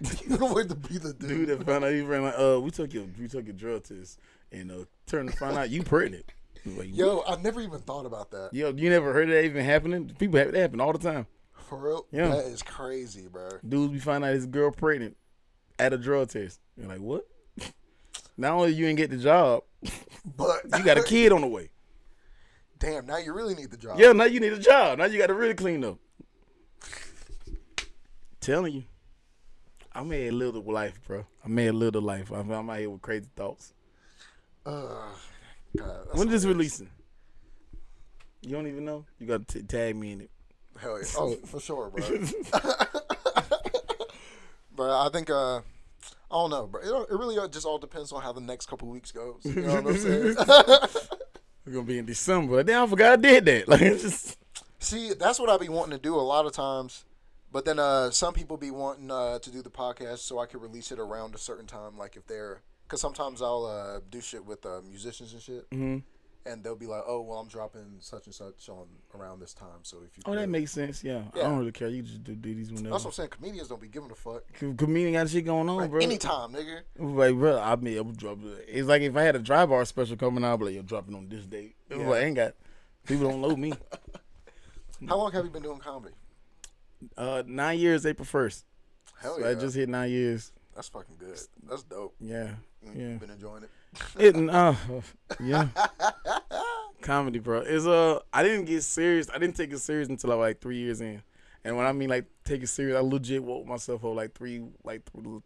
[0.00, 1.28] you don't want to be the dude.
[1.28, 2.38] dude that found out you pregnant.
[2.38, 4.20] Like, uh, we took your we took your drug test
[4.52, 6.26] and uh, turned to find out you pregnant.
[6.66, 8.50] Like, Yo, I never even thought about that.
[8.52, 10.14] yo, you never heard of that even happening?
[10.18, 11.26] People have that happen all the time.
[11.52, 12.06] For real?
[12.10, 12.28] Yeah.
[12.28, 13.48] That is crazy, bro.
[13.66, 15.16] Dudes be finding out his girl pregnant
[15.78, 16.60] at a drug test.
[16.76, 17.26] You're like, what?
[18.36, 19.62] Not only you ain't get the job,
[20.36, 21.70] But you got a kid on the way.
[22.78, 23.98] Damn, now you really need the job.
[23.98, 24.98] Yeah, now you need a job.
[24.98, 25.98] Now you got to really clean up.
[28.40, 28.84] Telling you,
[29.92, 31.24] I made a little life, bro.
[31.44, 32.30] I made a little life.
[32.30, 33.72] I'm, I'm out here with crazy thoughts.
[34.66, 35.08] Uh,
[35.76, 36.90] God, When is this releasing?
[38.42, 39.06] You don't even know.
[39.18, 40.30] You got to tag me in it.
[40.78, 41.06] Hell yeah.
[41.16, 42.04] Oh, for sure, bro.
[44.76, 45.62] but I think, uh, I
[46.30, 46.80] don't know, bro.
[46.82, 49.40] It, it really just all depends on how the next couple weeks goes.
[49.44, 50.36] You know what I'm saying?
[51.64, 52.62] We're gonna be in December.
[52.62, 53.68] Then I forgot I did that.
[53.68, 54.36] Like just
[54.80, 57.04] See, that's what I be wanting to do a lot of times.
[57.50, 60.60] But then uh, some people be wanting uh, to do the podcast so I can
[60.60, 61.96] release it around a certain time.
[61.96, 66.02] Like if they're, because sometimes I'll uh, do shit with uh, musicians and shit, Mhm.
[66.46, 69.80] and they'll be like, "Oh, well, I'm dropping such and such on around this time."
[69.82, 71.02] So if you, Oh, that makes sense.
[71.02, 71.22] Yeah.
[71.34, 71.88] I don't really care.
[71.88, 72.90] You just do, do these whenever.
[72.90, 73.28] That's what I'm saying.
[73.30, 74.42] Comedians don't be giving a fuck.
[74.58, 76.00] Com- Comedian got shit going on, Like, bro.
[76.00, 76.80] anytime, nigga.
[76.98, 78.54] Like, bro, I mean, I'm dropping.
[78.68, 80.82] It's like if I had a Dry Bar special coming out, I'd be like, you're
[80.82, 81.76] dropping on this date.
[81.90, 81.96] Yeah.
[82.08, 82.54] like, I ain't got.
[83.06, 83.72] People don't know me.
[85.08, 86.14] How long have you been doing comedy?
[87.18, 88.64] Uh, nine years, April first.
[89.20, 90.52] Hell So yeah, I just hit nine years.
[90.74, 91.38] that's fucking good.
[91.68, 92.14] That's dope.
[92.20, 92.54] Yeah,
[92.94, 93.16] You yeah.
[93.16, 93.70] been enjoying it.
[94.18, 94.74] It, uh,
[95.40, 95.68] yeah.
[97.00, 97.60] Comedy, bro.
[97.60, 99.28] Is uh, I didn't get serious.
[99.32, 101.22] I didn't take it serious until I was like three years in.
[101.64, 104.62] And when I mean like take it serious, I legit woke myself up like three,
[104.82, 105.02] like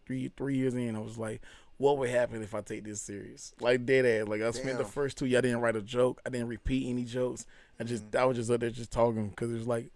[0.06, 0.96] three, three years in.
[0.96, 1.42] I was like,
[1.76, 3.54] what would happen if I take this serious?
[3.60, 4.28] Like dead ass.
[4.28, 6.20] Like I spent the first two years, I didn't write a joke.
[6.26, 7.46] I didn't repeat any jokes.
[7.78, 9.90] I just, I was just up there just talking because it was like,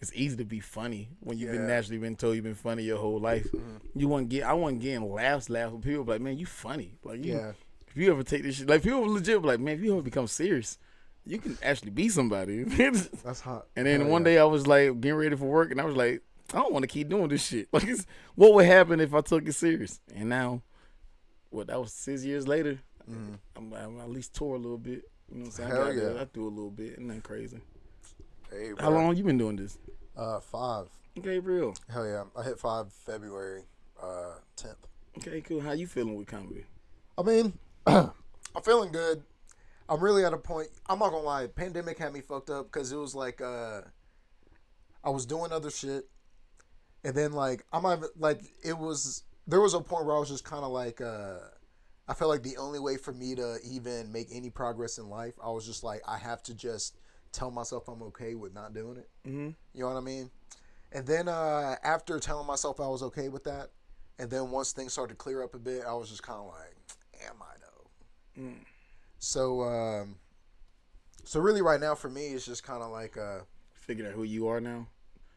[0.00, 2.98] it's easy to be funny when you've been naturally been told you've been funny your
[2.98, 3.44] whole life.
[3.52, 3.98] Mm-hmm.
[3.98, 5.72] You want get, I wasn't getting laughs, laughs.
[5.72, 6.94] with people be like, man, you funny.
[7.02, 7.52] Like you, Yeah.
[7.88, 10.26] if you ever take this shit, like people legit like, man, if you ever become
[10.28, 10.78] serious,
[11.26, 12.62] you can actually be somebody.
[13.24, 13.66] That's hot.
[13.76, 14.32] And then Hell one yeah.
[14.32, 16.22] day I was like getting ready for work, and I was like,
[16.54, 17.68] I don't want to keep doing this shit.
[17.72, 20.00] Like, it's, what would happen if I took it serious?
[20.14, 20.62] And now,
[21.50, 21.66] what?
[21.66, 22.78] That was six years later.
[23.10, 23.34] Mm-hmm.
[23.56, 25.02] I'm, I'm at least tore a little bit.
[25.30, 25.72] You know what I'm saying?
[25.72, 26.20] I, Hell got yeah.
[26.22, 27.60] I do a little bit, and then crazy.
[28.50, 29.78] Hey, How long you been doing this?
[30.16, 30.86] Uh, five.
[31.20, 31.74] Gabriel.
[31.90, 33.62] Hell yeah, I hit five February
[34.00, 34.86] uh tenth.
[35.18, 35.60] Okay, cool.
[35.60, 36.64] How you feeling with comedy?
[37.16, 38.12] I mean, I'm
[38.62, 39.22] feeling good.
[39.88, 40.68] I'm really at a point.
[40.88, 41.48] I'm not gonna lie.
[41.48, 43.80] Pandemic had me fucked up because it was like uh,
[45.02, 46.04] I was doing other shit,
[47.04, 49.24] and then like I'm not- like it was.
[49.48, 51.38] There was a point where I was just kind of like uh,
[52.06, 55.34] I felt like the only way for me to even make any progress in life,
[55.42, 56.96] I was just like I have to just
[57.32, 59.08] tell myself I'm okay with not doing it.
[59.26, 59.50] Mm-hmm.
[59.74, 60.30] You know what I mean?
[60.92, 63.70] And then uh, after telling myself I was okay with that,
[64.18, 66.46] and then once things started to clear up a bit, I was just kind of
[66.46, 66.76] like,
[67.28, 68.64] "Am I though?" Mm.
[69.18, 70.16] So, um,
[71.24, 73.40] so really, right now for me, it's just kind of like, uh,
[73.74, 74.86] Figuring out who you are now.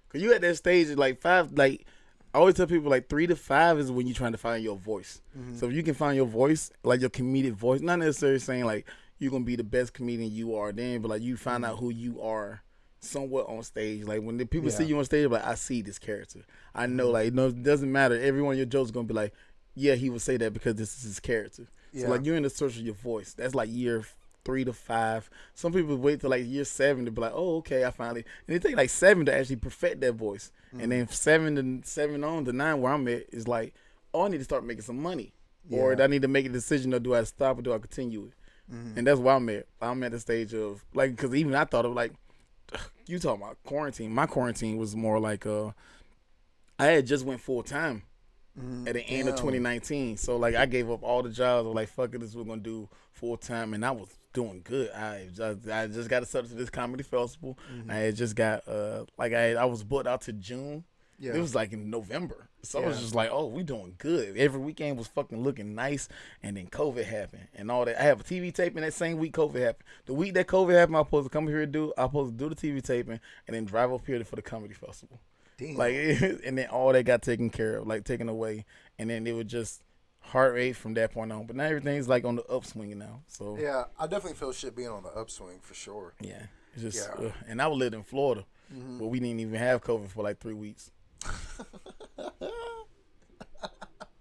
[0.10, 1.86] Cause you at that stage like five, like
[2.34, 4.76] I always tell people like three to five is when you're trying to find your
[4.76, 5.22] voice.
[5.56, 8.88] So if you can find your voice, like your comedic voice, not necessarily saying like
[9.22, 11.86] you're gonna be the best comedian you are then, but like you find out mm-hmm.
[11.86, 12.64] who you are
[13.00, 14.04] somewhat on stage.
[14.04, 16.40] Like when the people see you on stage, like I see this character.
[16.74, 17.14] I know mm-hmm.
[17.14, 18.20] like no, it doesn't matter.
[18.20, 19.34] Every one of your jokes is gonna be like,
[19.76, 21.68] yeah, he would say that because this is his character.
[21.94, 22.06] Yeah.
[22.06, 23.34] So like you're in the search of your voice.
[23.34, 24.04] That's like year
[24.44, 25.30] three to five.
[25.54, 28.26] Some people wait till like year seven to be like, oh, okay, I finally.
[28.48, 30.52] And it take like seven to actually perfect that voice.
[30.72, 31.14] And then mm-hmm.
[31.14, 33.76] seven to seven on to nine where I'm at is like,
[34.16, 35.34] oh, I need to start making some money.
[35.70, 35.98] or Yeah.
[35.98, 38.26] do I need to make a decision, or do I stop or do I continue
[38.26, 38.34] it?
[38.74, 38.98] Mm-hmm.
[38.98, 39.66] And that's why I'm at.
[39.82, 42.14] I'm at the stage of like, because even I thought of like,
[43.08, 44.14] you talking about quarantine.
[44.14, 45.72] My quarantine was more like, uh,
[46.80, 48.04] I had just went full time
[48.88, 50.18] at the end of 2019.
[50.18, 51.66] So like, I gave up all the jobs.
[51.66, 54.62] I was like, fuck it, this we're gonna do full time, and I was doing
[54.64, 54.92] good.
[54.92, 57.58] I just, I just got accepted to this comedy festival.
[57.90, 60.84] I had just got uh, like I I was booked out to June.
[61.22, 61.36] Yeah.
[61.36, 62.50] It was like in November.
[62.64, 64.36] So I was just like, oh, we doing good.
[64.38, 66.10] Every weekend was fucking looking nice.
[66.42, 68.00] And then COVID happened and all that.
[68.00, 69.88] I have a TV taping that same week COVID happened.
[70.06, 72.10] The week that COVID happened, I was supposed to come here and do, I was
[72.10, 75.20] supposed to do the TV taping and then drive up here for the comedy festival.
[75.58, 75.76] Damn.
[75.76, 75.94] Like,
[76.46, 78.66] and then all that got taken care of, like taken away.
[78.98, 79.84] And then it was just
[80.20, 81.46] heart rate from that point on.
[81.46, 83.22] But now everything's like on the upswing now.
[83.28, 83.64] So, yeah.
[83.64, 86.14] yeah, I definitely feel shit being on the upswing for sure.
[86.74, 87.16] it's just, Yeah.
[87.16, 87.26] Mm-hmm.
[87.28, 88.46] uh, and I lived in Florida,
[89.00, 90.92] but we didn't even have COVID for like three weeks.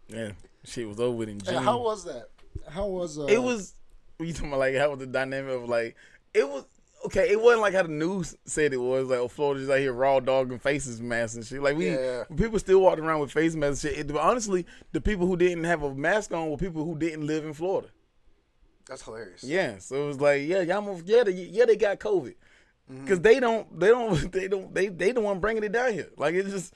[0.08, 0.32] yeah,
[0.64, 1.54] shit was over in June.
[1.54, 2.28] Hey, how was that?
[2.68, 3.74] How was uh, it was
[4.18, 5.96] you talking about like how was the dynamic of like
[6.34, 6.64] it was
[7.06, 9.92] okay it wasn't like how the news said it was like oh Florida's out here
[9.94, 12.24] raw dog and faces masks and shit like we Yeah.
[12.36, 15.64] people still walked around with face masks and shit It- honestly the people who didn't
[15.64, 17.88] have a mask on were people who didn't live in Florida
[18.86, 19.42] That's hilarious.
[19.42, 22.34] yeah so it was like yeah y'all move yeah they, yeah they got COVID
[22.90, 23.02] Mm-hmm.
[23.04, 26.08] because they don't they don't they don't they they the one bringing it down here
[26.18, 26.74] like it's just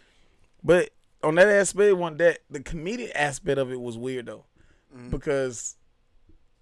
[0.65, 0.91] but
[1.23, 4.45] on that aspect one that the comedic aspect of it was weird though
[4.95, 5.09] Mm-hmm.
[5.11, 5.75] because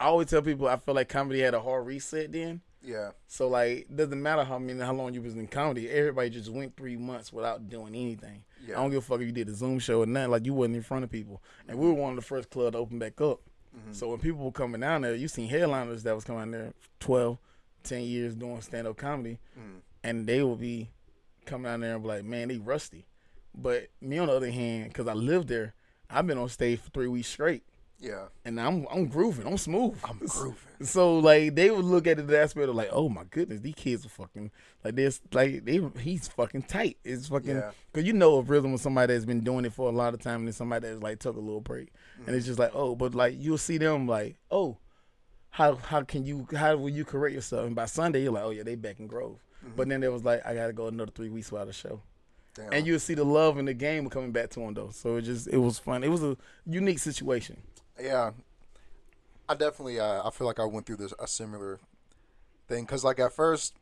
[0.01, 2.63] I always tell people I feel like comedy had a hard reset then.
[2.83, 3.11] Yeah.
[3.29, 5.91] So like, it doesn't matter how many how long you was in comedy.
[5.91, 8.43] Everybody just went three months without doing anything.
[8.67, 8.79] Yeah.
[8.79, 10.31] I don't give a fuck if you did a Zoom show or nothing.
[10.31, 12.73] Like you wasn't in front of people, and we were one of the first clubs
[12.73, 13.41] to open back up.
[13.77, 13.93] Mm-hmm.
[13.93, 17.37] So when people were coming down there, you seen headliners that was coming there 12,
[17.85, 19.81] 10 years doing stand up comedy, Mm.
[20.05, 20.91] and they would be
[21.45, 23.05] coming down there and be like, man, they rusty.
[23.55, 25.75] But me on the other hand, because I lived there,
[26.11, 27.63] I've been on stage for three weeks straight
[27.99, 28.27] Yeah.
[28.45, 29.97] and I'm I'm grooving, I'm smooth.
[30.05, 30.57] I'm grooving.
[30.87, 33.75] So like they would look at it the aspect of like, oh my goodness, these
[33.75, 34.51] kids are fucking
[34.85, 36.97] like this, like they he's fucking tight.
[37.05, 37.71] It's fucking Yeah.
[37.93, 40.21] because you know a rhythm with somebody that's been doing it for a lot of
[40.21, 41.89] time and then somebody that's like took a little break,
[42.19, 42.35] and Mm-hmm.
[42.37, 44.79] it's just like oh, but like you'll see them like oh,
[45.51, 47.67] how how can you how will you correct yourself?
[47.67, 49.77] And by Sunday you're like oh yeah they back in Grove, Mm-hmm.
[49.77, 52.01] but then there was like I gotta go another three weeks without a show.
[52.55, 52.73] Damn.
[52.73, 54.91] And you'll see the love in the game coming back to him though.
[54.91, 56.05] So it just it was fun.
[56.05, 56.37] It was a
[56.67, 57.63] unique situation.
[58.01, 58.33] yeah.
[59.49, 60.01] I definitely.
[60.01, 61.81] Uh, I feel like I went through this a similar
[62.69, 63.75] thing because, like, at first,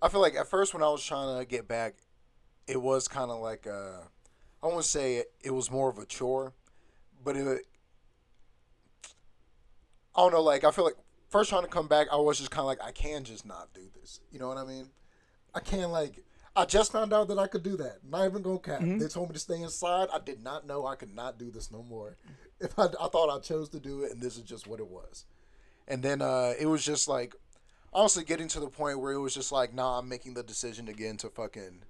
[0.00, 1.96] I feel like at first when I was trying to get back,
[2.66, 4.02] it was kind of like uh,
[4.62, 6.54] I won't say it, it was more of a chore,
[7.22, 7.66] but it.
[10.16, 10.42] I don't know.
[10.42, 10.96] Like, I feel like
[11.28, 13.74] first trying to come back, I was just kind of like, I can just not
[13.74, 14.20] do this.
[14.32, 14.88] You know what I mean?
[15.54, 16.24] I can't like.
[16.56, 17.98] I just found out that I could do that.
[18.08, 18.80] Not even gonna cap.
[18.80, 20.08] They told me to stay inside.
[20.12, 22.16] I did not know I could not do this no more.
[22.60, 24.88] If I, I thought I chose to do it, and this is just what it
[24.88, 25.26] was.
[25.86, 27.36] And then uh, it was just like,
[27.92, 30.88] honestly, getting to the point where it was just like, nah, I'm making the decision
[30.88, 31.84] again to fucking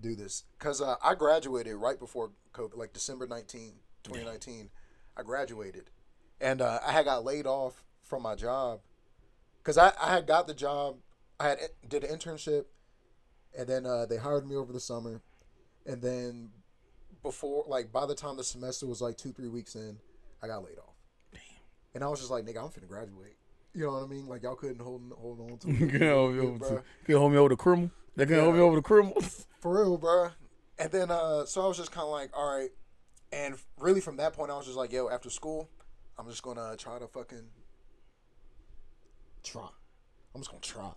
[0.00, 0.42] do this.
[0.58, 4.70] Cause uh, I graduated right before COVID, like December 19, 2019.
[5.16, 5.90] I graduated,
[6.40, 8.80] and uh, I had got laid off from my job.
[9.62, 10.96] Cause I, I had got the job.
[11.38, 11.58] I had
[11.88, 12.64] did an internship,
[13.56, 15.22] and then uh, they hired me over the summer,
[15.84, 16.50] and then
[17.22, 19.98] before like by the time the semester was like two three weeks in,
[20.42, 20.94] I got laid off.
[21.32, 21.40] Damn.
[21.94, 23.36] And I was just like, nigga, I'm finna graduate.
[23.74, 24.26] You know what I mean?
[24.26, 27.06] Like y'all couldn't hold hold on to You me, can hold me over, to, you
[27.06, 27.90] can hold me over the criminal.
[28.14, 29.20] They can hold me over the criminal.
[29.60, 30.30] For real, bro.
[30.78, 32.70] And then uh, so I was just kind of like, all right.
[33.32, 35.68] And really from that point, I was just like, yo, after school,
[36.18, 37.48] I'm just gonna try to fucking
[39.42, 39.68] try.
[40.34, 40.92] I'm just gonna try.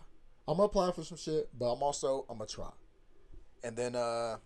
[0.49, 2.71] I'm gonna apply for some shit, but I'm also I'm gonna try.
[3.63, 4.37] And then uh,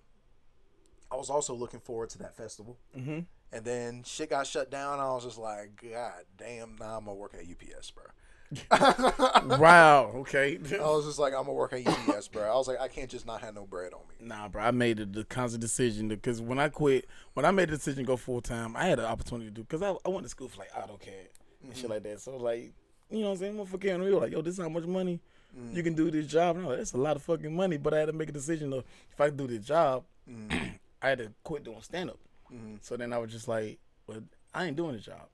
[1.10, 2.78] I was also looking forward to that festival.
[2.98, 3.20] Mm-hmm.
[3.54, 5.00] And then shit got shut down.
[5.00, 8.04] I was just like, God damn, now I'm gonna work at UPS, bro.
[9.58, 10.12] wow.
[10.16, 10.60] Okay.
[10.74, 12.52] I was just like, I'm gonna work at UPS, bro.
[12.52, 14.28] I was like, I can't just not have no bread on me.
[14.28, 14.62] Nah, bro.
[14.62, 18.04] I made the, the conscious decision because when I quit, when I made the decision
[18.04, 20.30] to go full time, I had an opportunity to do because I, I went to
[20.30, 21.28] school for like AutoCAD
[21.64, 22.20] and shit like that.
[22.20, 22.74] So like,
[23.10, 23.56] you know what I'm saying?
[23.56, 25.22] Motherfucker, we were like, yo, this is how much money
[25.72, 26.58] you can do this job.
[26.58, 27.78] Like, that's a lot of fucking money.
[27.78, 30.68] But I had to make a decision of if I do this job, mm-hmm.
[31.02, 32.20] I had to quit doing stand up.
[32.54, 32.76] Mm-hmm.
[32.82, 34.22] So then I was just like, well,
[34.54, 35.28] I ain't doing the job.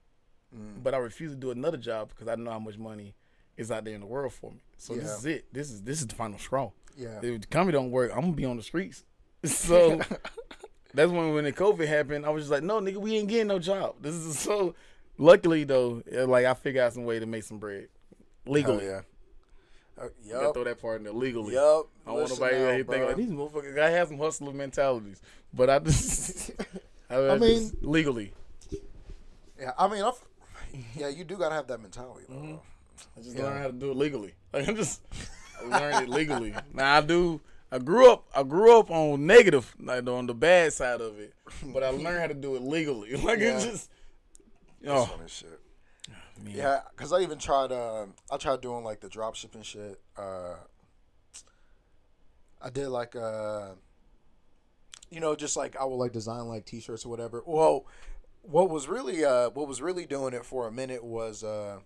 [0.54, 0.82] Mm-hmm.
[0.82, 3.14] But I refuse to do another job because I know how much money
[3.56, 4.62] is out there in the world for me.
[4.78, 5.52] So this is it.
[5.52, 6.70] This is this is the final straw.
[6.96, 7.20] Yeah.
[7.22, 9.04] If the comedy don't work, I'm gonna be on the streets.
[9.46, 9.98] So
[10.94, 13.46] that's when when the COVID happened, I was just like, no, nigga, we ain't getting
[13.46, 13.94] no job.
[14.00, 14.74] This is so.
[15.16, 17.88] Luckily though, like I figured out some way to make some bread
[18.46, 18.84] legally.
[18.84, 19.00] Hell yeah.
[20.00, 21.54] Uh, Gotta throw that part in there legally.
[21.54, 21.86] Yup.
[22.06, 23.06] I don't want nobody now, to think bro.
[23.06, 23.78] like these motherfuckers.
[23.78, 25.20] I have some hustler mentalities,
[25.52, 26.52] but I just.
[27.10, 28.32] I, I mean, mean- legally.
[29.60, 30.14] Yeah, I mean, I've,
[30.96, 32.24] yeah, you do gotta have that mentality.
[32.28, 32.34] Though.
[32.36, 32.54] Mm-hmm.
[33.18, 33.42] I just Yeah.
[33.44, 34.34] learned how to do it legally.
[34.52, 35.02] Like I'm just
[35.60, 36.54] I learned it legally.
[36.74, 37.40] Now I do.
[37.70, 38.24] I grew up.
[38.34, 41.34] I grew up on negative, like on the bad side of it.
[41.62, 43.14] But I learned how to do it legally.
[43.16, 43.56] Like Yeah.
[43.56, 43.90] it's just.
[44.82, 45.60] That's Oh, funny shit.
[46.42, 46.54] Man.
[46.54, 47.72] Yeah, because I even tried.
[47.72, 50.00] Uh, I tried doing like the drop shipping shit.
[50.16, 50.54] Uh,
[52.62, 53.70] I did like, uh,
[55.10, 57.42] you know, just like I would like design like T-shirts or whatever.
[57.46, 57.86] Well,
[58.42, 61.78] what was really, uh, what was really doing it for a minute was, uh,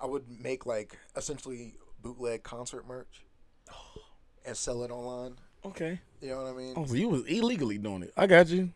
[0.00, 3.24] I would make like essentially bootleg concert merch
[4.44, 5.36] and sell it online.
[5.64, 6.00] Okay.
[6.20, 6.74] You know what I mean?
[6.76, 8.12] Oh, so you was illegally doing it.
[8.16, 8.72] I got you.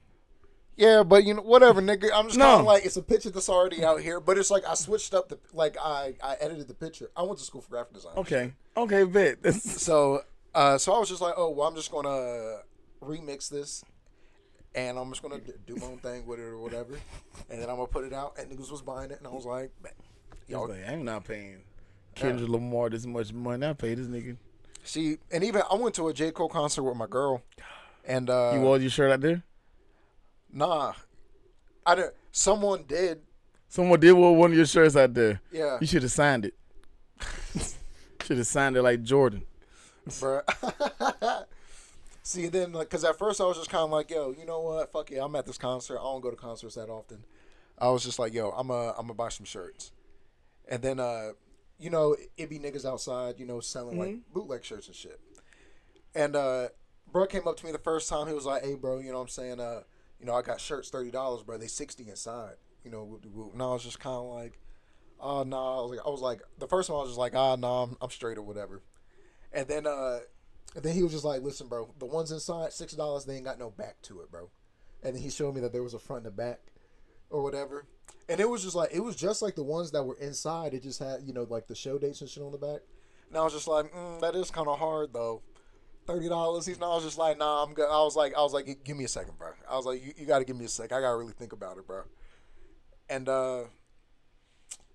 [0.77, 2.11] Yeah, but you know, whatever, nigga.
[2.15, 4.67] I'm just kind of like it's a picture that's already out here, but it's like
[4.67, 7.11] I switched up the like I I edited the picture.
[7.17, 8.13] I went to school for graphic design.
[8.17, 8.53] Okay.
[8.77, 9.05] Okay.
[9.05, 9.43] Bet.
[9.43, 10.23] That's, So,
[10.55, 12.59] uh, so I was just like, oh, well, I'm just gonna
[13.03, 13.85] remix this,
[14.75, 16.95] and I'm just gonna d- do my own thing with it or whatever,
[17.51, 19.45] and then I'm gonna put it out, and niggas was buying it, and I was
[19.45, 21.63] like, "Bet." I was y'all like, I'm not paying
[22.15, 23.67] Kendrick Lamar this much money.
[23.67, 24.37] I pay this nigga.
[24.85, 27.43] see, and even I went to a J Cole concert with my girl,
[28.05, 29.43] and uh, You wore your shirt out there.
[30.53, 30.93] Nah,
[31.87, 32.15] I didn't.
[32.31, 33.21] Someone did,
[33.69, 35.41] Someone did wear one of your shirts out there.
[35.51, 36.55] yeah, You should have signed it.
[38.23, 39.45] should have signed it like Jordan.
[40.09, 40.43] bruh.
[42.25, 44.61] See, then, like, cause at first I was just kind of like, yo, you know
[44.61, 44.93] what?
[44.93, 45.99] Fuck yeah, I'm at this concert.
[45.99, 47.25] I don't go to concerts that often.
[47.79, 49.91] I was just like, yo, I'm a, I'm gonna buy some shirts,
[50.69, 51.31] and then, uh,
[51.81, 55.19] you know, it be niggas outside, you know, selling like bootleg shirts and shit.
[56.15, 56.69] And uh,
[57.11, 58.29] bro came up to me the first time.
[58.29, 59.59] He was like, hey, bro, you know what I'm saying?
[59.59, 59.81] Uh,
[60.23, 61.59] you know, I got shirts thirty dollars, bro.
[61.59, 62.55] They sixty inside.
[62.85, 63.21] You know,
[63.53, 64.59] and I was just kind of like,
[65.21, 65.57] oh no.
[65.57, 67.83] I was like, I was like, the first one I was just like, ah, no,
[67.83, 68.83] I'm, I'm straight or whatever.
[69.53, 70.21] And then uh
[70.75, 73.45] and then he was just like, listen, bro, the ones inside, six dollars, they ain't
[73.45, 74.49] got no back to it, bro.
[75.03, 76.61] And then he showed me that there was a front and a back
[77.29, 77.87] or whatever.
[78.29, 80.73] And it was just like it was just like the ones that were inside.
[80.73, 82.81] It just had, you know, like the show dates and shit on the back.
[83.29, 85.43] And I was just like, mm, that is kind of hard though.
[86.07, 86.67] Thirty dollars.
[86.67, 86.77] He's.
[86.77, 87.87] And I was just like, nah, I'm good.
[87.89, 89.51] I was like, I was like, give me a second, bro.
[89.71, 90.93] I was like, you, you got to give me a sec.
[90.93, 92.03] I got to really think about it, bro.
[93.09, 93.65] And uh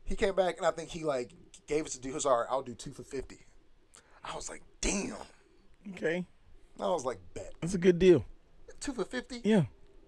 [0.03, 1.31] he came back and I think he like
[1.67, 2.11] gave us a dude.
[2.11, 2.47] He was all right.
[2.49, 3.45] I'll do two for fifty.
[4.23, 5.15] I was like, damn.
[5.91, 6.25] Okay.
[6.79, 8.25] I was like, bet That's a good deal.
[8.79, 9.41] two for fifty.
[9.43, 9.63] Yeah.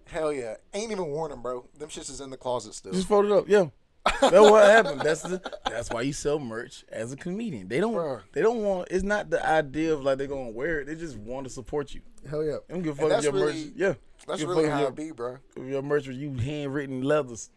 [0.06, 0.56] Hell yeah.
[0.74, 1.66] Ain't even worn them, bro.
[1.78, 2.92] Them shits is in the closet still.
[2.92, 3.48] Just fold it up.
[3.48, 3.66] Yeah.
[4.04, 5.00] That's what happened.
[5.02, 7.68] That's the, that's why you sell merch as a comedian.
[7.68, 8.22] They don't Bruh.
[8.32, 10.86] they don't want it's not the idea of like they're gonna wear it.
[10.86, 12.00] They just want to support you.
[12.28, 12.56] Hell yeah.
[12.66, 13.72] They don't give a fuck your really, merch.
[13.76, 13.94] Yeah.
[14.26, 15.38] That's really how your, it be, bro.
[15.56, 17.50] if your merch with you handwritten leathers.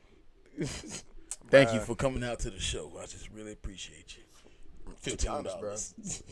[1.50, 2.92] Thank you for coming out to the show.
[3.00, 4.24] I just really appreciate you.
[5.00, 5.94] Fifteen dollars.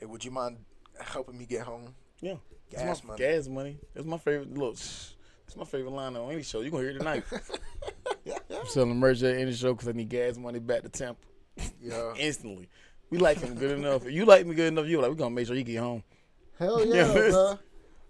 [0.00, 0.58] Hey, would you mind
[1.00, 1.94] helping me get home?
[2.20, 2.34] Yeah.
[2.68, 3.18] Gas money.
[3.18, 3.78] gas money.
[3.94, 4.52] That's my favorite.
[4.52, 6.62] Look, It's my favorite line on any show.
[6.62, 7.24] You gonna hear it tonight.
[8.64, 11.20] I'm selling merch at any show because I need gas money back to Tampa
[11.82, 12.14] Yeah.
[12.16, 12.68] instantly.
[13.10, 14.06] We like him good enough.
[14.06, 16.02] If you like me good enough, you like we're gonna make sure you get home.
[16.58, 17.28] Hell yeah, Yeah.
[17.30, 17.58] bro.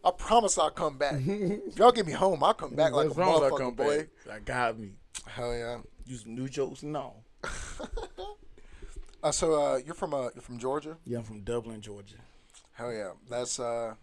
[0.04, 1.14] I promise I'll come back.
[1.18, 3.74] if y'all get me home, I'll come back like a As long as I come
[3.74, 3.98] boy.
[3.98, 4.92] back, I got me.
[5.26, 5.78] Hell yeah.
[6.06, 7.24] Use some new jokes and all.
[9.22, 10.96] Uh, so uh, you're from uh, you're from Georgia?
[11.04, 12.16] Yeah, I'm from Dublin, Georgia.
[12.74, 13.10] Hell yeah.
[13.28, 13.94] That's uh,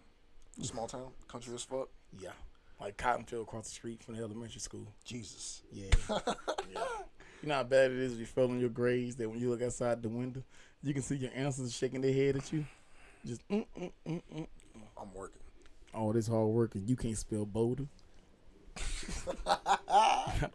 [0.60, 1.88] small town, country as fuck.
[2.20, 2.30] Yeah,
[2.82, 4.86] like Cottonfield across the street from the elementary school.
[5.04, 5.62] Jesus.
[5.72, 5.86] Yeah.
[6.10, 6.84] yeah.
[7.42, 9.50] You know how bad it is if you fell on your grades that when you
[9.50, 10.42] look outside the window,
[10.82, 12.64] you can see your ancestors shaking their head at you.
[13.24, 14.46] Just mm mm mm mm.
[15.00, 15.40] I'm working.
[15.94, 17.86] All this hard work and you can't spell Boulder.
[19.46, 19.78] I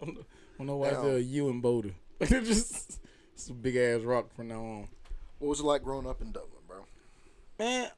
[0.01, 1.91] don't know, I don't know why there's a U in Boulder.
[2.23, 2.99] just
[3.33, 4.87] it's a big ass rock from now on.
[5.39, 6.85] What was it like growing up in Dublin, bro?
[7.59, 7.89] Man,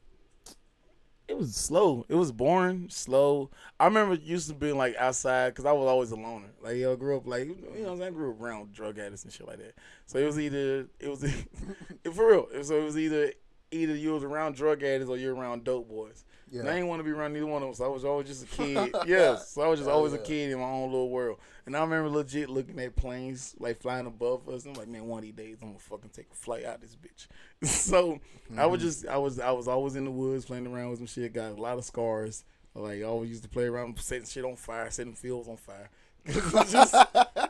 [1.29, 2.05] it was slow.
[2.09, 3.51] It was boring, slow.
[3.79, 6.49] I remember used to being like outside because I was always a loner.
[6.59, 8.09] Like yo, I grew up like you know I'm saying.
[8.09, 9.75] I grew up around drug addicts and shit like that.
[10.07, 11.23] So it was either it was
[12.13, 12.47] for real.
[12.63, 13.31] So it was either
[13.71, 16.25] either you was around drug addicts or you're around dope boys.
[16.51, 16.62] Yeah.
[16.62, 17.75] And I didn't want to be around neither one of them.
[17.75, 18.95] So I was always just a kid.
[19.07, 20.19] yes, so I was just always yeah.
[20.19, 21.38] a kid in my own little world.
[21.65, 24.65] And I remember legit looking at planes like flying above us.
[24.65, 26.81] I'm like, man, one of these days I'm gonna fucking take a flight out of
[26.81, 27.27] this bitch.
[27.67, 28.71] so I Mm-hmm.
[28.71, 31.33] was just, I was, I was always in the woods playing around with some shit.
[31.33, 32.43] Got a lot of scars.
[32.73, 35.89] Like I always used to play around, setting shit on fire, setting fields on fire.
[36.27, 36.93] just,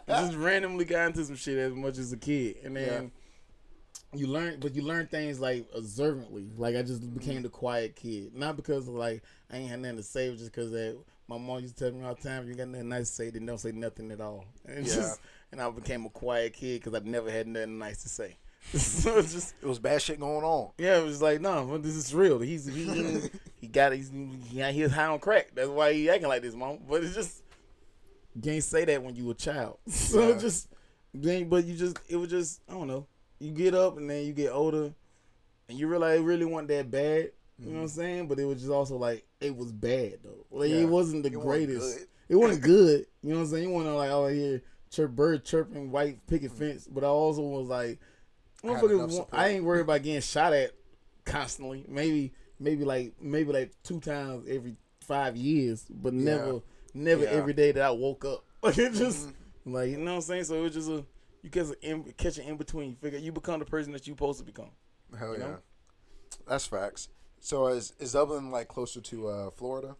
[0.07, 3.11] just randomly got into some shit as much as a kid, and then
[4.13, 6.49] you learn, but you learn things like observantly.
[6.57, 7.17] Like I just mm-hmm.
[7.17, 10.51] became the quiet kid, not because of like I ain't had nothing to say, just
[10.51, 13.09] because that my mom used to tell me all the time, "You got nothing nice
[13.09, 14.95] to say, then don't say nothing at all." And Yeah.
[14.95, 15.19] just,
[15.51, 18.37] and I became a quiet kid because I never had nothing nice to say.
[18.73, 20.71] so it's just It was bad shit going on.
[20.77, 22.39] yeah, it was like, no, well, this is real.
[22.39, 23.29] He's he
[23.61, 25.51] he got he's he, he high on crack.
[25.53, 26.79] That's why he acting like this, mom.
[26.89, 27.43] But it's just
[28.35, 29.77] you can't say that when you a child.
[29.87, 30.37] So Yeah.
[30.37, 30.67] just
[31.13, 33.05] but you just it was just I don't know.
[33.39, 34.93] You get up and then you get older,
[35.69, 37.31] and you realize it really wasn't that bad.
[37.57, 38.27] You know what I'm saying?
[38.29, 40.45] But it was just also like it was bad though.
[40.49, 40.77] Like Yeah.
[40.77, 41.97] it wasn't the It wasn't greatest.
[41.97, 42.07] good.
[42.29, 43.05] It wasn't good.
[43.21, 43.63] You know what I'm saying?
[43.63, 47.41] You want to like oh here chirp bird chirping white picket fence, but I also
[47.41, 47.99] was like,
[48.63, 49.27] enough.
[49.33, 50.71] I ain't worried about getting shot at
[51.25, 51.85] constantly.
[51.87, 56.61] Maybe maybe like maybe like two times every five years, but never
[56.93, 57.29] never Yeah.
[57.31, 58.43] every day that I woke up.
[58.63, 59.73] Like it just Mm-hmm.
[59.73, 60.43] like you know what I'm saying.
[60.45, 61.03] So it was just a
[61.41, 62.89] you catch an in, catch an in between.
[62.89, 64.71] You figure you become the person that you supposed to become.
[65.17, 65.47] Hell You yeah.
[65.47, 65.57] know?
[66.47, 67.09] That's facts.
[67.39, 69.95] So is is Dublin like closer to uh, Florida?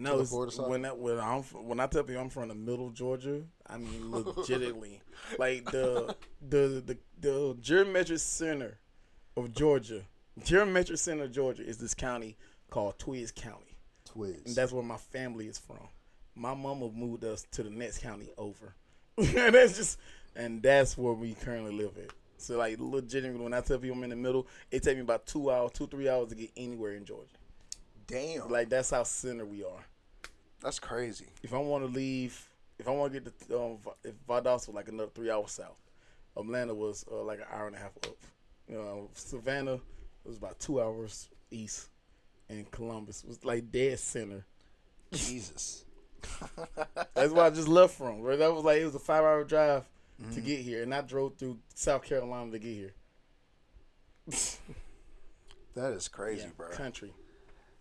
[0.00, 0.68] No, Florida side?
[0.68, 3.78] when that, when I'm when I tell people I'm from the middle of Georgia, I
[3.78, 5.00] mean legitimately,
[5.38, 8.78] like the the the the geometric center
[9.36, 10.02] of Georgia,
[10.44, 12.36] geometric center of Georgia is this county
[12.70, 15.88] called Twiggs County, Twiggs, and that's where my family is from.
[16.36, 18.76] My mama moved us to the next county over,
[19.18, 19.98] and that's just
[20.38, 22.12] and that's where we currently live at.
[22.38, 25.26] So like legitimately, when I tell people I'm in the middle, it takes me about
[25.26, 27.26] two hours, two three hours to get anywhere in Georgia.
[28.06, 28.48] Damn.
[28.48, 29.84] Like that's how center we are.
[30.62, 31.26] that's crazy.
[31.42, 32.48] if I want to leave,
[32.78, 35.76] if I want to get to, um, if Valdosta was like another three hours south,
[36.36, 38.16] Atlanta was uh, like an hour and a half up.
[38.68, 39.80] You know, Savannah
[40.24, 41.88] was about two hours east,
[42.48, 44.46] and Columbus was like dead center.
[45.12, 45.84] Jesus.
[47.14, 48.20] That's why I just left from.
[48.20, 48.38] Right?
[48.38, 49.84] That was like it was a five hour drive
[50.34, 52.94] to get here, and I drove through South Carolina to get here.
[55.74, 56.70] That is crazy, Yeah, bro.
[56.70, 57.12] country.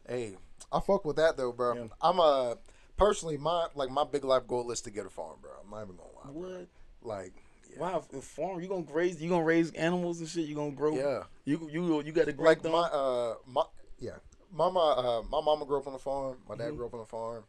[0.07, 0.35] Hey,
[0.71, 1.73] I fuck with that though, bro.
[1.75, 1.87] Yeah.
[2.01, 2.57] I'm a
[2.95, 5.49] personally my like my big life goal is to get a farm, bro.
[5.63, 6.31] I'm not even gonna lie.
[6.59, 6.67] What?
[7.01, 7.33] Like,
[7.73, 7.79] yeah.
[7.79, 10.45] Wow, farm you gonna raise you gonna raise animals and shit.
[10.45, 10.95] You gonna grow.
[10.95, 11.23] Yeah.
[11.45, 12.45] You you you got to grow.
[12.45, 13.63] like grow my uh my
[13.99, 14.17] yeah
[14.53, 16.63] mama uh my mama grew up on a farm my Mm-hmm.
[16.65, 17.43] dad grew up on a farm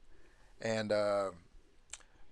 [0.62, 1.30] and uh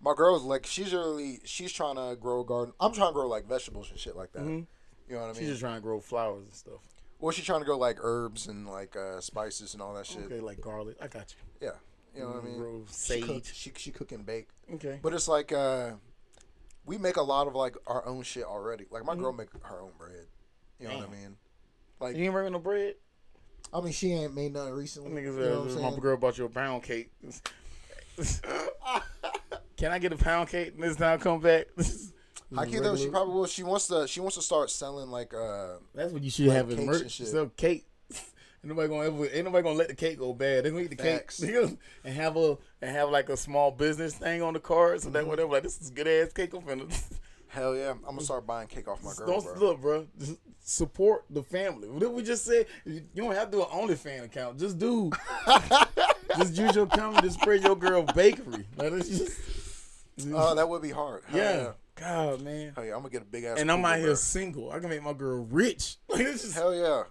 [0.01, 3.27] my girl's like she's really she's trying to grow a garden i'm trying to grow
[3.27, 4.67] like vegetables and shit like that you
[5.11, 5.35] know what i mean?
[5.37, 6.81] She's just trying to grow flowers and stuff.
[7.19, 10.25] well she's trying to grow like herbs and like uh spices and all that shit
[10.27, 10.97] Okay, like garlic.
[11.01, 11.67] I got you.
[11.69, 11.75] yeah
[12.15, 14.99] you know what i mean Grow she cook, she, she cook and bake Okay.
[15.03, 15.93] but it's like uh
[16.85, 19.39] we make a lot of like our own shit already like my girl Mm-hmm.
[19.39, 20.27] make her own bread
[20.79, 21.37] you know what i mean
[22.01, 22.95] like You ain't bringing no bread?
[23.73, 25.37] i mean she ain't made nothing recently Niggas,
[25.75, 27.11] you know uh, my girl bought you a brown cake.
[29.77, 31.67] Can I get a pound cake and this time come back?
[32.57, 32.97] I can't though.
[32.97, 33.47] She probably will.
[33.47, 34.07] She wants to.
[34.07, 35.75] She wants to start selling like uh.
[35.95, 37.21] That's what you should Like have as cakes merch.
[37.23, 37.87] Sell cake.
[38.13, 38.21] Ain't
[38.65, 39.27] nobody gonna ever.
[39.27, 40.65] Ain't nobody gonna let the cake go bad.
[40.65, 41.41] They gonna eat the Facts.
[41.41, 45.07] cake and have a and have like a small business thing on the card so
[45.09, 45.15] Mm-hmm.
[45.15, 45.53] that whatever.
[45.53, 46.55] Like this is good ass cake.
[46.55, 47.03] I'm finna.
[47.49, 47.91] Hell yeah!
[47.93, 49.69] I'm gonna start buying cake off my girl, Don't bro.
[49.69, 50.07] look, bro.
[50.19, 51.89] Just support the family.
[51.89, 52.67] What did we just say?
[52.85, 54.59] You don't have to do an OnlyFans account.
[54.59, 55.11] Just do.
[56.37, 58.67] just use your account to spread your girl bakery.
[58.77, 59.33] Like, it's just,
[60.33, 61.23] Oh, that would be hard.
[61.29, 61.73] Hell yeah.
[61.95, 62.73] God, man.
[62.77, 62.85] Yeah!
[62.95, 63.59] I'm gonna get a big ass.
[63.59, 64.71] And I'm out here single.
[64.71, 65.97] I can make my girl rich.
[66.09, 67.05] Like, it's just, Hell yeah,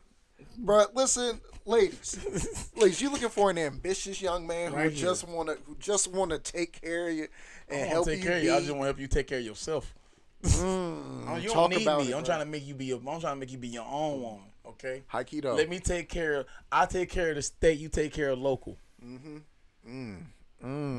[0.57, 0.85] bro.
[0.93, 5.75] Listen, ladies, ladies, you looking for an ambitious young man who Right just wanna who
[5.79, 7.27] just wanna take care of you
[7.69, 8.53] and I help take you care of you.
[8.53, 9.93] I just want to help you take care of yourself.
[10.45, 12.11] Mm, you talk don't need about me.
[12.11, 12.91] it, I'm trying to make you be.
[12.91, 14.45] A, I'm trying to make you be your own woman.
[14.67, 15.01] Okay.
[15.41, 15.55] though.
[15.55, 16.45] Let me take care of.
[16.71, 17.79] I take care of the state.
[17.79, 18.77] You take care of local.
[19.03, 19.37] Mm-hmm.
[19.89, 20.17] Mm,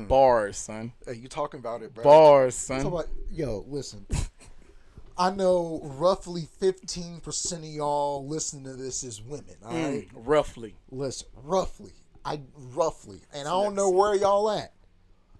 [0.07, 0.93] Bars, son.
[1.05, 2.03] Hey, you talking about it, bro?
[2.03, 2.85] Bars, son.
[2.85, 4.05] about- yo, listen.
[5.17, 10.07] I know roughly 15% of y'all listening to this is women, all right?
[10.07, 10.75] Mm, roughly.
[10.91, 11.93] Listen, roughly.
[12.23, 13.21] I roughly.
[13.33, 14.73] And I don't know where y'all at.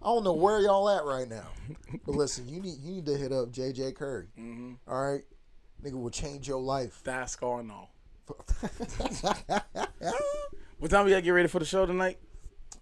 [0.01, 1.47] I don't know where y'all at right now.
[2.05, 4.27] But listen, you need you need to hit up JJ Curry.
[4.39, 4.73] Mm-hmm.
[4.87, 5.23] all right?
[5.83, 7.01] Nigga will change your life.
[7.27, 7.91] Scar and all.
[10.79, 12.17] What time we gotta get ready for the show tonight?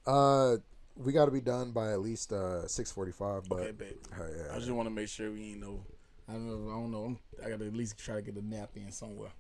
[0.05, 0.57] uh
[0.95, 3.95] we got to be done by at least uh 6:45, but Okay, babe.
[4.15, 4.53] Hell yeah.
[4.55, 5.83] I just want to make sure we ain't no.
[6.27, 6.71] I don't know.
[6.71, 7.03] I don't know.
[7.03, 9.31] I'm- I gotta at least try to get a nap in somewhere.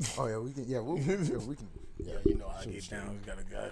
[0.18, 2.90] Oh yeah, we can yeah, we'll, yeah, we can Yeah, you know how I get
[2.90, 3.10] down.
[3.20, 3.70] We gotta got,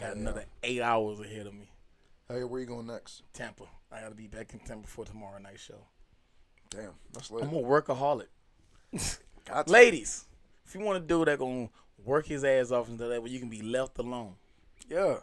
[0.00, 1.68] got another eight hours ahead of me.
[2.28, 3.22] Hey, where you going next?
[3.34, 3.64] Tampa.
[3.92, 5.82] I gotta be back in Tampa for tomorrow night show.
[6.70, 7.44] Damn, that's lit.
[7.44, 8.26] I'm a workaholic.
[9.44, 9.72] Got to.
[9.72, 10.24] Ladies,
[10.66, 11.68] if you want a dude that gonna
[12.04, 14.34] work his ass off until that way you can be left alone.
[14.88, 15.18] Yeah.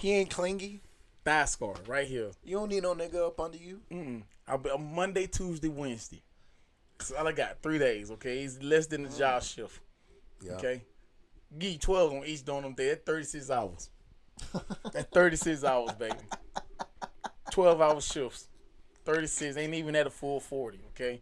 [0.00, 0.80] He ain't clingy.
[1.24, 2.30] Thigh scar right here.
[2.44, 3.80] You don't need no nigga up under you.
[3.90, 4.22] Mm-mm.
[4.46, 6.22] I'll be on Monday, Tuesday, Wednesday.
[6.96, 8.10] Cause all I got three days.
[8.12, 9.54] Okay, it's less than the job mm.
[9.54, 9.80] shift.
[10.40, 10.52] Yeah.
[10.52, 10.82] Okay,
[11.58, 12.88] give you twelve on each on them day.
[12.88, 13.90] That's thirty six hours.
[14.92, 16.14] That's thirty six hours, baby.
[17.52, 18.48] Twelve hour shifts.
[19.04, 20.80] Thirty six ain't even at a full forty.
[20.94, 21.20] Okay,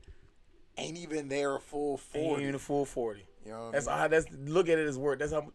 [0.79, 2.18] Ain't even there a full forty.
[2.20, 2.43] ain't 40.
[2.43, 3.27] even a full forty.
[3.45, 3.97] You know what I That's mean?
[3.97, 4.09] how.
[4.09, 5.18] That's look at it as work.
[5.18, 5.53] That's how.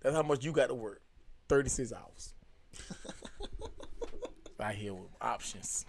[0.00, 1.00] That's how much you got to work.
[1.48, 2.34] Thirty six hours.
[4.58, 5.84] Right here with options.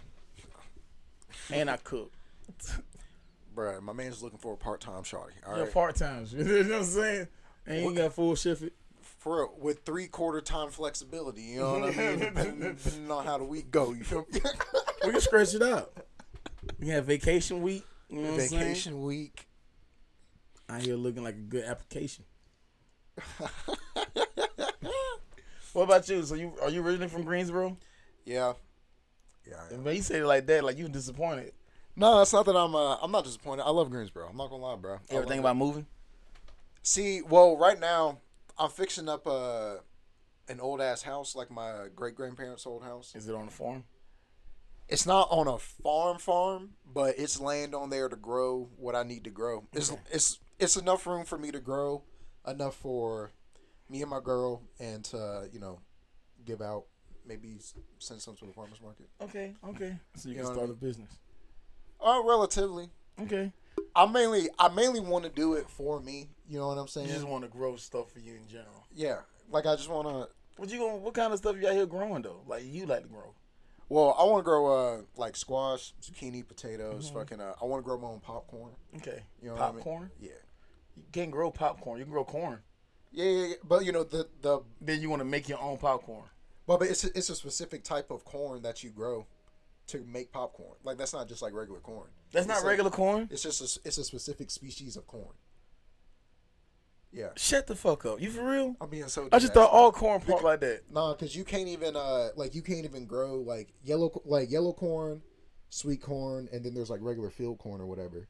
[1.50, 2.12] And I cook.
[3.56, 5.32] bruh, my man's looking for a part time shorty.
[5.46, 6.32] All Yeah, right, part times.
[6.34, 7.28] You know what I'm saying?
[7.66, 8.74] And you got full shift it.
[9.00, 11.42] for real, with three quarter time flexibility.
[11.42, 12.18] You know what I mean?
[12.18, 13.92] Depending, depending on how the week go.
[13.94, 14.40] You feel me?
[15.04, 15.92] We can stretch it out.
[16.78, 17.86] We have vacation week.
[18.10, 18.62] You know what I'm saying?
[18.62, 19.48] Vacation week.
[20.68, 22.24] Out here looking like a good application.
[25.78, 26.22] What about you?
[26.24, 27.76] So you are you originally from Greensboro?
[28.24, 28.54] Yeah.
[29.48, 29.54] Yeah.
[29.70, 29.86] I am.
[29.86, 31.52] You say it like that, like you disappointed.
[31.96, 32.74] No, it's not that I'm.
[32.74, 33.62] Uh, I'm not disappointed.
[33.64, 34.28] I love Greensboro.
[34.28, 34.94] I'm not gonna lie, bro.
[34.94, 35.40] I You ever think it.
[35.40, 35.86] about moving?
[36.82, 38.18] See, well, right now
[38.58, 39.76] I'm fixing up uh,
[40.48, 43.12] an old ass house, like my great grandparents' old house.
[43.14, 43.84] Is it on a farm?
[44.88, 49.02] It's not on a farm farm, but it's land on there to grow what I
[49.02, 49.64] need to grow.
[49.72, 50.00] It's Okay.
[50.10, 52.02] it's it's enough room for me to grow,
[52.46, 53.32] enough for
[53.88, 55.80] me and my girl, and to you know,
[56.44, 56.84] give out.
[57.26, 57.56] Maybe
[57.98, 59.06] send some to the farmers market.
[59.20, 59.98] Okay, okay.
[60.16, 60.78] So you, You can know what I start a mean?
[60.80, 61.18] business.
[62.00, 62.88] Uh, relatively.
[63.20, 63.52] Okay.
[63.94, 66.30] I mainly I mainly want to do it for me.
[66.48, 67.06] You know what I'm saying?
[67.08, 67.22] You saying?
[67.24, 68.86] just want to grow stuff for you in general.
[68.94, 69.18] yeah.
[69.50, 70.28] Like I just want to.
[70.56, 71.02] What you going?
[71.02, 72.42] What kind of stuff you out here growing though?
[72.46, 73.34] Like you like to grow?
[73.90, 74.66] Well, I want to grow
[74.96, 77.10] uh like squash, zucchini, potatoes.
[77.10, 77.14] Mhm.
[77.14, 77.40] Fucking.
[77.40, 78.72] Uh, I want to grow my own popcorn.
[78.96, 79.22] Okay.
[79.42, 79.76] You know what I mean?
[79.78, 80.10] popcorn.
[80.20, 80.30] Yeah.
[80.96, 81.98] You can't grow popcorn.
[81.98, 82.60] You can grow corn.
[83.12, 83.54] Yeah, yeah, yeah.
[83.64, 86.24] But you know the the Then you want to make your own popcorn.
[86.66, 89.26] Well, but it's a, it's a specific type of corn that you grow
[89.88, 90.76] to make popcorn.
[90.84, 92.08] Like that's not just like regular corn.
[92.32, 93.28] That's It's not like- regular corn.
[93.30, 95.34] It's just a, it's a specific species of corn.
[97.10, 98.20] Yeah, Shut the fuck up.
[98.20, 98.76] You for real?
[98.82, 99.30] I'm being so.
[99.32, 100.82] I just thought all corn part like that.
[100.92, 104.74] Nah, because you can't even uh like you can't even grow like yellow like yellow
[104.74, 105.22] corn,
[105.70, 108.28] sweet corn, and then there's like regular field corn or whatever.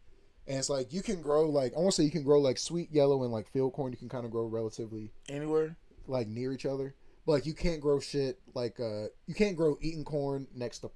[0.48, 2.58] And it's like you can grow like I want to say you can grow like
[2.58, 3.92] sweet yellow and like field corn.
[3.92, 5.76] You can kind of grow relatively Anywhere?
[6.06, 6.94] like near each other,
[7.26, 10.90] but like you can't grow shit like uh you can't grow eating corn next to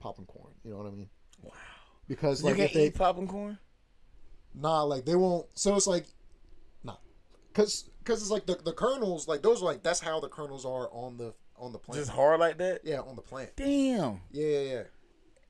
[0.00, 0.54] popping corn.
[0.64, 1.10] You know what I mean?
[1.42, 1.52] Wow.
[2.08, 3.58] Because like if they eat popping corn?
[4.54, 5.46] nah like they won't.
[5.54, 6.06] So it's like
[6.82, 6.96] nah,
[7.52, 10.64] cause cause it's like the the kernels like those are like that's how the kernels
[10.64, 12.00] are on the on the plant.
[12.00, 12.80] Just hard like that?
[12.84, 13.50] yeah, on the plant.
[13.56, 14.20] Damn.
[14.32, 14.82] Yeah, yeah, yeah.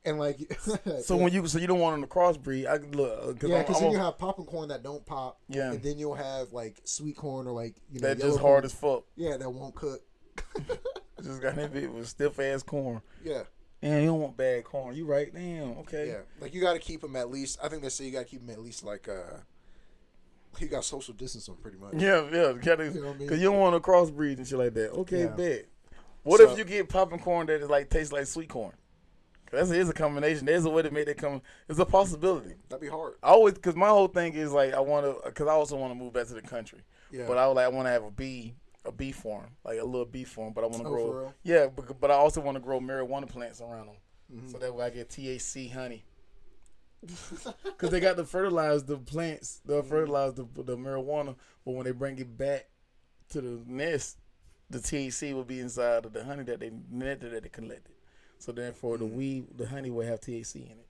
[0.06, 0.38] And like
[1.04, 2.66] So when you so you don't want them to crossbreed?
[2.66, 5.72] I look cause yeah, because then you have popcorn corn that don't pop, yeah.
[5.72, 8.52] and then you'll have like sweet corn or like you know That just corn.
[8.52, 9.04] hard as fuck.
[9.16, 10.00] yeah that won't cook.
[11.22, 13.00] Just got that bit with stiff ass corn.
[13.24, 13.44] yeah,
[13.80, 14.94] Damn, you don't want bad corn.
[14.94, 15.32] You right?
[15.32, 15.78] Damn.
[15.78, 16.08] Okay.
[16.08, 16.18] yeah.
[16.38, 17.58] Like you got to keep them at least.
[17.62, 19.38] I think they say you got to keep them at least like uh,
[20.58, 21.94] you got social distance them pretty much.
[21.94, 22.52] Yeah, yeah.
[22.60, 23.28] Gotta, You know I mean?
[23.28, 24.90] Cause you don't want to crossbreed and shit like that.
[24.90, 25.26] Okay, Yeah.
[25.28, 25.66] bet.
[26.24, 28.72] What So- if you get popping corn that is like tastes like sweet corn?
[29.54, 30.46] That's is a combination.
[30.46, 31.40] There's a way to make that come.
[31.68, 32.54] It's a possibility.
[32.68, 33.14] That'd be hard.
[33.22, 35.92] I always, cause my whole thing is like I want to, cause I also want
[35.92, 36.80] to move back to the country.
[37.10, 37.24] Yeah.
[37.26, 39.84] But I would like I want to have a bee, a bee farm, like a
[39.84, 40.52] little bee farm.
[40.52, 41.66] But I want to Oh, grow, yeah.
[41.66, 43.96] But, but I also want to grow marijuana plants around them,
[44.34, 44.52] Mhm.
[44.52, 46.04] so that way I get THC honey.
[47.78, 49.90] Cause they got to fertilize the plants, they'll Mm-hmm.
[49.90, 52.66] fertilize the, the marijuana, but when they bring it back
[53.30, 54.18] to the nest,
[54.70, 57.92] the THC will be inside of the honey that they that they collected.
[58.44, 59.16] So therefore, the Mm-hmm.
[59.16, 60.86] weed, the honey will have THC in it.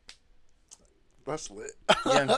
[1.24, 1.70] That's lit.
[2.04, 2.36] Yeah.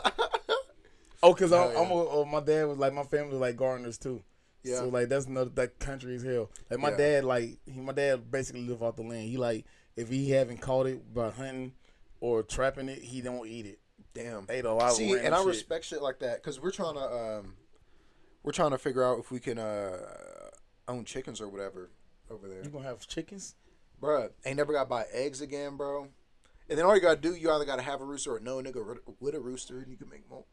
[1.23, 3.57] oh, cause I'm, Hell I'm a, uh, my dad was like my family was like
[3.57, 4.23] gardeners too.
[4.63, 4.81] Yeah.
[4.81, 6.51] So like that's another that country as hell.
[6.71, 6.97] Like my Yeah.
[6.99, 9.23] dad like he, my dad basically live off the land.
[9.29, 9.65] He like
[9.97, 11.73] if he haven't caught it by hunting
[12.21, 13.79] or trapping it, he don't eat it.
[14.13, 14.47] Damn.
[14.51, 15.47] Ate a lot See, and I shit.
[15.47, 17.01] respect shit like that because we're trying to
[17.41, 17.55] um,
[18.43, 19.97] we're trying to figure out if we can uh
[20.89, 21.89] own chickens or whatever
[22.31, 22.63] over there.
[22.63, 23.55] You gonna have chickens?
[24.01, 26.09] Bruh, ain't never got to buy eggs again, bro.
[26.69, 28.99] And then all you gotta do, you either gotta have a rooster or no nigga
[29.21, 30.45] with a rooster, and you can make more.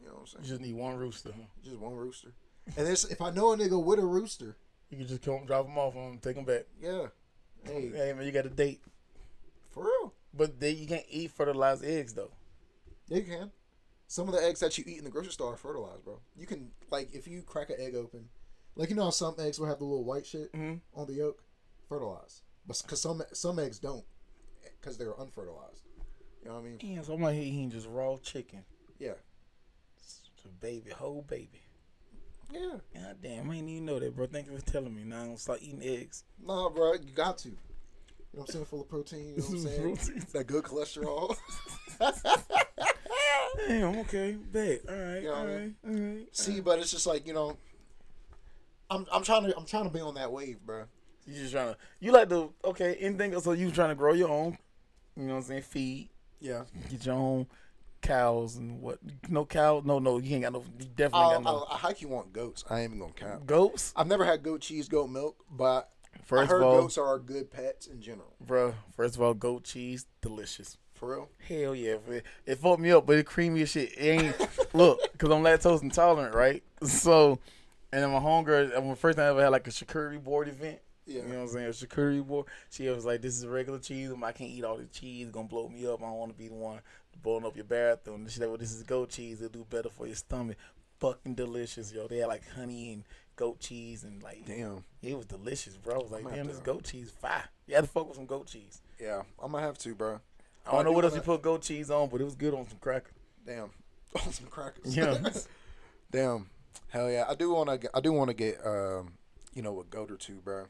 [0.00, 0.44] You know what I'm You saying?
[0.44, 1.30] just need one rooster.
[1.62, 2.32] Just one rooster.
[2.76, 4.56] And this, if I know a nigga with a rooster,
[4.90, 6.64] You can just come drop them off and take them back.
[6.80, 7.06] yeah,
[7.64, 8.80] hey, Hey man, you got a date,
[9.70, 12.32] for real, but they, you can't eat fertilized eggs though.
[13.08, 13.50] yeah, you can.
[14.08, 16.20] Some of the eggs that you eat in the grocery store are fertilized, bro.
[16.36, 18.28] You can like if you crack an egg open,
[18.74, 20.80] like you know how some eggs will have the little white shit Mhm.
[20.94, 21.42] on the yolk,
[21.88, 24.04] fertilized, but because some some eggs don't,
[24.80, 25.82] because they're unfertilized.
[26.42, 26.78] You know what I mean?
[26.78, 28.64] Damn, so I'm like eating just raw chicken.
[28.98, 29.12] Yeah.
[29.96, 31.62] It's a baby, whole baby.
[32.52, 32.76] Yeah.
[32.94, 34.26] God damn, I didn't even know that, bro.
[34.26, 35.04] Thank you for telling me.
[35.04, 36.24] Now I'm gonna start eating eggs.
[36.44, 37.48] Nah, bro, you got to.
[37.48, 37.54] You
[38.34, 38.64] know what I'm saying?
[38.66, 39.34] Full of protein.
[39.36, 39.96] You know what I'm saying?
[39.96, 40.26] Protein.
[40.32, 41.36] that good cholesterol.
[43.68, 44.80] Damn, okay, bet.
[44.88, 46.26] All right, You know all right, all right.
[46.32, 47.56] See, but it's just like you know,
[48.90, 50.84] I'm I'm trying to I'm trying to be on that wave, bro.
[51.26, 53.44] You just trying to, you like to, okay, anything else?
[53.44, 54.58] So you trying to grow your own,
[55.16, 55.62] you know what I'm saying?
[55.62, 56.08] Feed,
[56.40, 56.64] Yeah.
[56.90, 57.46] get your own
[58.02, 58.98] cows and what?
[59.28, 59.80] No cow?
[59.84, 62.02] No, no, you ain't got no, you definitely I'll, got oh, no I'll, I hike
[62.02, 62.64] you want goats.
[62.68, 63.46] I ain't even gonna count.
[63.46, 63.92] goats.
[63.96, 65.90] I've never had goat cheese, goat milk, but
[66.24, 68.34] First I heard of all, goats are good pets in general.
[68.46, 70.76] bro, first of all, goat cheese, delicious.
[70.94, 71.28] For real?
[71.48, 73.92] Hell yeah, it, it fucked me up, but it creamy as shit.
[73.98, 74.36] It ain't
[74.74, 76.62] look because I'm lactose intolerant, right?
[76.84, 77.40] So,
[77.92, 80.48] and then my homegirl, uh, my first time I ever had like a charcuterie board
[80.48, 80.78] event.
[81.06, 81.22] Yeah.
[81.22, 81.66] You know what I'm saying?
[81.66, 82.46] A charcuterie board.
[82.70, 84.10] She was like, "This is regular cheese.
[84.10, 85.26] I can't eat all the cheese.
[85.26, 86.02] It's gonna blow me up.
[86.02, 86.80] I don't want to be the one
[87.22, 89.42] blowing up your bathroom." She like, "Well, this is goat cheese.
[89.42, 90.56] It'll do better for your stomach.
[91.00, 92.06] Fucking delicious, yo.
[92.06, 93.04] They had like honey and
[93.36, 94.84] goat cheese and like, Damn.
[95.02, 95.96] it was delicious, bro.
[95.96, 97.44] I was like, damn, this goat cheese fire.
[97.66, 98.80] You had to fuck with some goat cheese.
[99.00, 100.20] Yeah, I'm gonna have to, bro.
[100.66, 102.54] I don't know do what else you put goat cheese on, but it was good
[102.54, 103.12] on some crackers.
[103.44, 103.70] Damn.
[104.24, 104.96] on some crackers.
[104.96, 105.18] Yeah.
[106.10, 106.48] Damn.
[106.88, 107.24] Hell yeah.
[107.28, 107.90] I do want to.
[107.94, 108.64] I do want to get.
[108.64, 109.14] Um,
[109.54, 110.66] you know, a goat or two, bro.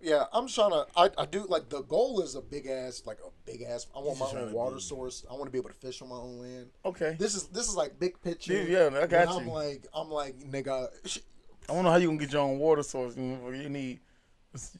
[0.00, 0.86] Yeah, I'm trying to.
[0.96, 3.86] I, I do like the goal is a big ass, like a big ass.
[3.96, 5.24] I want my own water be- source.
[5.28, 6.66] I want to be able to fish on my own land.
[6.84, 7.16] Okay.
[7.18, 8.52] This is this is like big picture.
[8.52, 9.52] Yeah, yeah, I got and I'm you.
[9.52, 10.88] like I'm like nigga.
[11.04, 11.18] sh-
[11.68, 13.16] I don't know how you gonna get your own water source.
[13.16, 14.00] You, you need.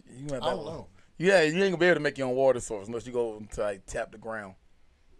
[0.08, 0.86] You have I don't know.
[1.18, 3.42] Yeah, you ain't gonna be able to make your own water source unless you go
[3.54, 4.54] to like tap the ground.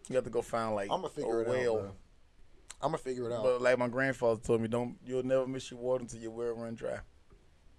[0.07, 1.79] You have to go find like I'm gonna figure a it well.
[1.79, 1.95] out.
[2.81, 3.43] I'm gonna figure it out.
[3.43, 6.53] But like my grandfather told me, don't you'll never miss your water until your well
[6.53, 6.99] run dry.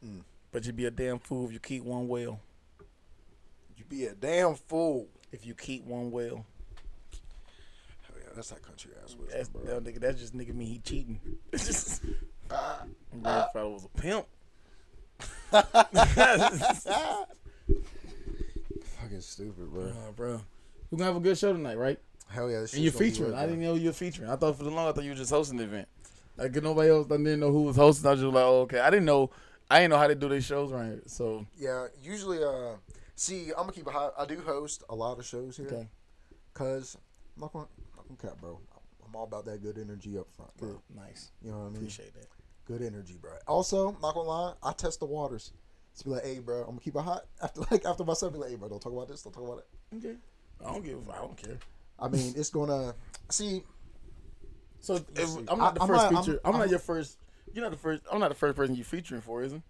[0.05, 0.23] Mm.
[0.53, 2.41] But you'd be a damn fool if you keep one well.
[3.77, 5.09] you be a damn fool.
[5.33, 6.45] If you keep one well,
[8.03, 9.63] Hell yeah, that's that country ass wisdom, that's bro.
[9.63, 10.01] that nigga.
[10.01, 11.21] That's just nigga mean he cheating.
[11.53, 12.03] Just
[12.51, 12.77] my
[13.23, 14.27] grandfather was a pimp.
[15.53, 15.71] Fucking
[19.21, 19.85] stupid, bro.
[19.85, 20.41] Uh, bro,
[20.91, 21.99] We're gonna have a good show tonight, right?
[22.29, 23.35] Hell yeah, And you're shit's gonna be featuring.
[23.35, 24.31] I didn't know you were featuring.
[24.31, 25.89] I thought for the long I thought you were just hosting the event.
[26.37, 28.07] Like nobody else I didn't know who was hosting.
[28.07, 28.81] I was just like, oh, okay.
[28.81, 29.31] I didn't know.
[29.71, 31.03] I didn't know how they do their shows right here.
[31.07, 32.75] So Yeah, usually, uh,
[33.15, 34.11] see, I'm gonna keep it high.
[34.19, 35.89] I do host a lot of shows here, okay,
[36.55, 36.97] cause
[37.37, 38.59] I'm not gonna, I'm not gonna cap, bro.
[39.07, 40.69] I'm all about that good energy up front, bro.
[40.71, 41.31] good, nice.
[41.43, 41.77] You know what I mean?
[41.79, 42.27] Appreciate that.
[42.67, 43.33] Good energy, bro.
[43.47, 45.53] Also, not gonna lie, I test the waters.
[45.99, 47.27] To be like, hey, bro, I'm gonna keep it hot.
[47.43, 49.59] After like after myself, be like, hey, bro, don't talk about this, don't talk about
[49.59, 49.97] it.
[49.97, 50.17] Okay.
[50.65, 51.09] I don't give.
[51.11, 51.59] I don't care.
[51.99, 52.95] I mean, it's gonna
[53.29, 53.63] see.
[54.81, 55.37] So if.
[55.49, 56.41] I'm not the I'm first not- I'm- feature.
[56.45, 57.19] I'm, not I'm- your first.
[57.53, 58.03] You're not the first.
[58.11, 59.63] I'm not the first person you featuring for, isn't?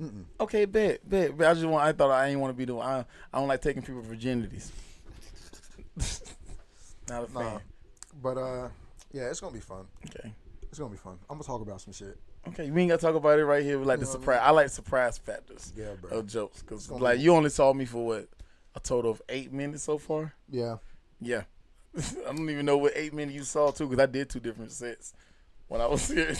[0.00, 0.24] Mm-mm.
[0.40, 1.50] Okay, bet, bet, bet.
[1.50, 1.84] I just want.
[1.84, 2.76] I thought I ain't want to be the.
[2.78, 4.70] I, I don't like taking people virginities.
[7.08, 7.40] not a Nah.
[7.50, 7.60] fan.
[8.22, 8.68] But uh,
[9.12, 9.86] yeah, it's gonna be fun.
[10.06, 10.32] Okay.
[10.62, 11.18] It's gonna be fun.
[11.28, 12.18] I'm gonna talk about some shit.
[12.48, 13.78] Okay, we ain't gotta talk about it right here.
[13.78, 14.40] We like You the what I surprise.
[14.42, 16.10] I, like surprise factors Yeah, bro.
[16.20, 18.28] of jokes because like be- you only saw me for what
[18.74, 20.32] a total of eight minutes so far.
[20.48, 20.76] Yeah.
[21.20, 21.42] Yeah,
[21.98, 24.72] I don't even know what eight minutes you saw too because I did two different
[24.72, 25.12] sets
[25.68, 26.34] when I was here.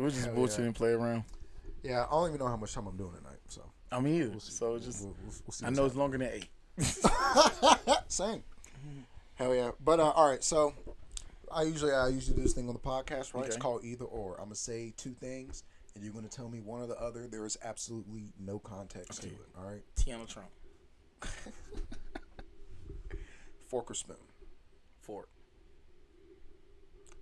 [0.00, 0.64] So we're just Hell bullshitting yeah.
[0.66, 1.24] and play around.
[1.82, 3.38] Yeah, I don't even know how much time I'm doing tonight.
[3.48, 6.48] So I'm here, we'll so just We'll- we'll- I know it's longer than eight.
[8.08, 8.42] Same.
[9.34, 9.70] Hell yeah.
[9.82, 10.72] But uh, all right, so
[11.52, 13.44] I usually I usually do this thing on the podcast, right?
[13.46, 14.36] It's called either or.
[14.38, 17.26] I'm gonna say two things, and you're gonna tell me one or the other.
[17.26, 19.36] There is absolutely no context to it.
[19.58, 19.82] All right.
[19.96, 20.48] Tiana Trump,
[23.68, 24.16] Fork or spoon,
[25.00, 25.28] Fork.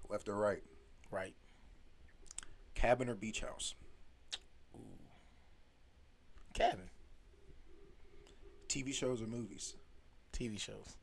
[0.09, 0.63] left or right,
[1.11, 1.35] right,
[2.79, 3.75] cabin or beach house,
[4.75, 4.79] Ooh.
[6.55, 6.89] cabin,
[8.69, 9.75] TV shows or movies,
[10.33, 10.97] TV shows,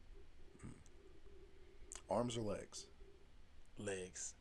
[2.10, 2.86] arms or legs.
[3.78, 4.34] legs.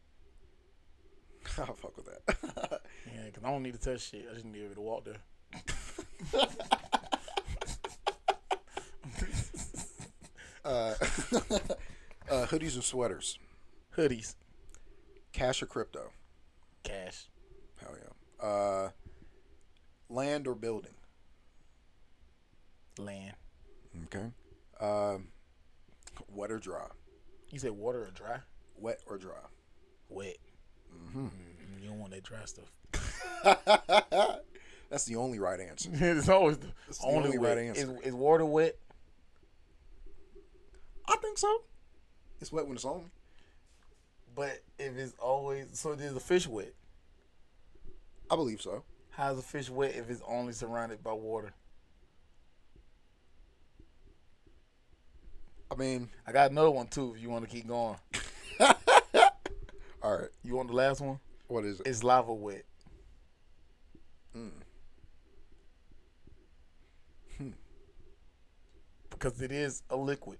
[1.59, 2.81] I'll fuck with that.
[3.15, 4.27] Yeah, because I don't need to touch shit.
[4.31, 5.21] I just need to be able to walk there.
[10.65, 10.95] uh,
[12.31, 13.39] uh, hoodies or sweaters,
[13.97, 14.35] Hoodies,
[15.33, 16.11] cash or crypto.
[16.85, 17.27] Cash,
[17.81, 18.47] Hell yeah.
[18.47, 18.91] Uh,
[20.09, 20.95] land or building.
[22.99, 23.35] land.
[24.05, 24.27] Okay.
[24.81, 25.29] Um,
[26.29, 26.87] wet or dry.
[27.51, 28.39] You said water or dry?
[28.77, 29.33] Wet or dry.
[30.09, 30.37] Wet.
[30.95, 31.27] Mm-hmm.
[31.27, 32.71] Mm, you don't want that dry stuff.
[34.91, 35.91] That's the only right answer.
[35.93, 37.99] it's always the the only, only right answer.
[38.01, 38.77] Is, is water wet?
[41.09, 41.63] I think so.
[42.41, 43.11] It's wet when it's on.
[44.35, 46.75] But if it's always so, is the fish wet?
[48.31, 48.83] I believe so.
[49.11, 51.53] How's the fish wet if it's only surrounded by water?
[55.71, 57.15] I mean, I got another one too.
[57.17, 57.97] If you want to keep going,
[60.03, 60.29] all right.
[60.43, 61.21] you want the last one?
[61.47, 61.87] What is it?
[61.87, 62.65] It's lava wet.
[64.37, 64.51] Mm.
[69.11, 70.39] Because it is a liquid.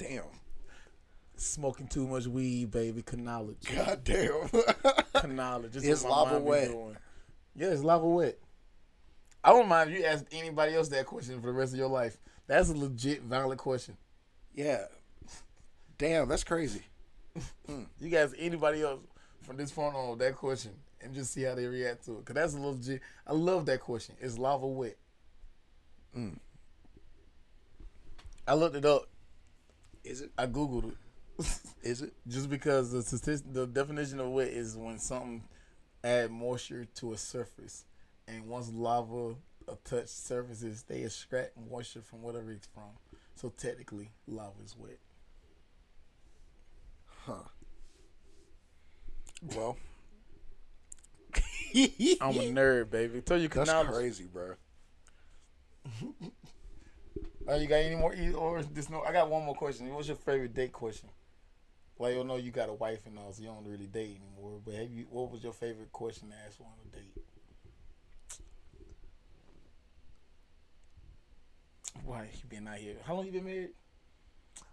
[0.00, 0.22] Damn.
[1.36, 3.04] Smoking too much weed, baby.
[3.16, 3.58] Knowledge.
[3.74, 4.48] God damn.
[5.36, 5.72] Knowledge.
[5.72, 6.70] This Is what my lava wet?
[7.54, 8.38] Yeah, it's lava wet.
[9.44, 11.88] I don't mind if you ask anybody else that question for the rest of your
[11.88, 12.16] life.
[12.46, 13.96] That's a legit, valid question.
[14.54, 14.84] yeah.
[15.98, 16.82] Damn, that's crazy.
[17.66, 17.84] Hmm.
[18.00, 19.00] You guys, anybody else
[19.42, 22.24] from this point on that question, and just see how they react to it.
[22.24, 23.02] Cause that's a legit.
[23.24, 24.16] I love that question.
[24.20, 24.96] Is lava wet?
[26.16, 26.38] Mm.
[28.48, 29.06] I looked it up.
[30.04, 30.30] Is it?
[30.38, 31.46] I googled it.
[31.82, 32.12] Is it?
[32.28, 35.42] Just because the statistic, the definition of wet is when something
[36.04, 37.84] add moisture to a surface,
[38.26, 39.34] and once lava
[39.84, 42.90] touch surfaces, they extract moisture from whatever it's from.
[43.34, 44.98] So technically, lava is wet.
[47.26, 47.48] Huh.
[49.54, 49.76] Well,
[51.74, 53.20] I'm a nerd, baby.
[53.22, 53.84] Tell you that's canal.
[53.92, 54.54] crazy, bro.
[57.50, 58.14] Oh, you got any more?
[58.14, 59.02] e- Or this no?
[59.02, 59.92] I got one more question.
[59.92, 61.08] What's your favorite date question?
[61.98, 64.60] Well, you know you got a wife and all, so you don't really date anymore.
[64.64, 65.06] But have you?
[65.10, 67.24] What was your favorite question to ask on a date?
[72.04, 72.96] Why you been out here?
[73.04, 73.70] How long you been married?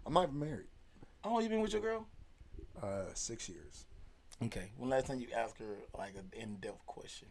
[0.06, 0.66] I'm not even married.
[1.24, 2.06] How long you been with your girl?
[2.80, 3.86] Uh, six years.
[4.44, 4.70] Okay.
[4.76, 7.28] When last time you asked her like an in-depth question?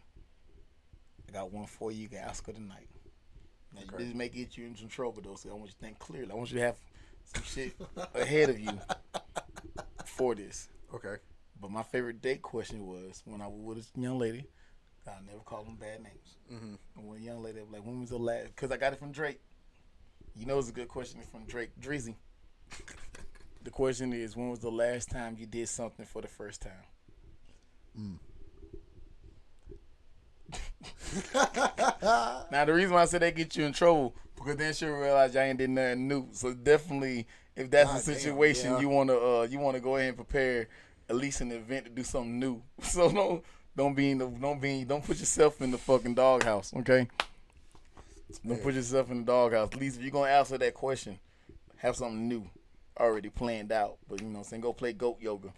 [1.28, 2.02] I got one for you.
[2.02, 2.88] You can ask her tonight.
[3.74, 4.04] Now, Okay.
[4.04, 6.30] This may get you in some trouble though, so I want you to think clearly.
[6.30, 6.76] I want you to have
[7.24, 7.74] some shit
[8.14, 8.78] ahead of you
[10.04, 10.68] for this.
[10.94, 11.16] Okay.
[11.60, 14.46] But my favorite date question was when I was with this young lady.
[15.06, 16.36] I never call them bad names.
[16.52, 16.74] Mm-hmm.
[16.96, 18.98] And when a young lady was like, "When was the last?" Because I got it
[18.98, 19.40] from Drake.
[20.36, 21.70] You know, it's a good question from Drake.
[21.80, 22.14] Drizzy.
[23.64, 28.18] the question is, when was the last time you did something for the first time?
[32.50, 35.34] now the reason why I said that get you in trouble because then she'll realize
[35.34, 36.28] y'all ain't did nothing new.
[36.32, 38.80] So definitely, if that's God the damn, situation, yeah.
[38.80, 40.68] you wanna uh you wanna go ahead and prepare
[41.08, 42.62] at least an event to do something new.
[42.82, 43.44] So don't
[43.76, 47.08] don't be in the don't be don't put yourself in the fucking doghouse, okay?
[48.46, 49.70] Don't put yourself in the doghouse.
[49.72, 51.18] At least if you're gonna answer that question,
[51.76, 52.48] have something new
[52.98, 53.98] already planned out.
[54.08, 55.52] But you know, what I'm saying go play goat yoga.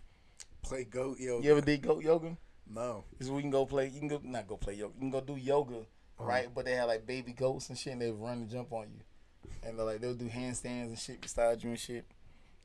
[0.63, 1.45] Play goat yoga.
[1.45, 2.37] You ever did goat yoga?
[2.73, 3.05] No.
[3.19, 3.89] Where you can go play.
[3.89, 4.95] You can go not go play yoga.
[4.95, 5.87] You can go do yoga,
[6.19, 6.49] right?
[6.55, 9.51] But they have like baby goats and shit, and they run and jump on you,
[9.65, 12.05] and they're like they'll do handstands and shit beside you and shit.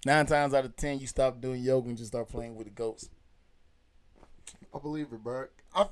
[0.05, 2.73] Nine times out of ten, you stop doing yoga and just start playing with the
[2.73, 3.09] goats.
[4.73, 5.47] I believe it, bro.
[5.75, 5.87] I've,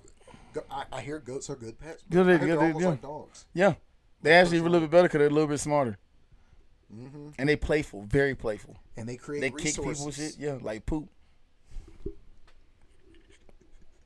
[0.70, 2.04] I, I hear goats are good pets.
[2.10, 2.90] Good, I good, they're good, yeah.
[2.90, 3.46] like dogs.
[3.54, 3.74] Yeah,
[4.22, 5.98] they actually a little bit better because they're a little bit smarter
[6.94, 7.30] Mm-hmm.
[7.40, 8.78] and they playful, very playful.
[8.96, 11.10] And they create They kick people shit, yeah, like poop.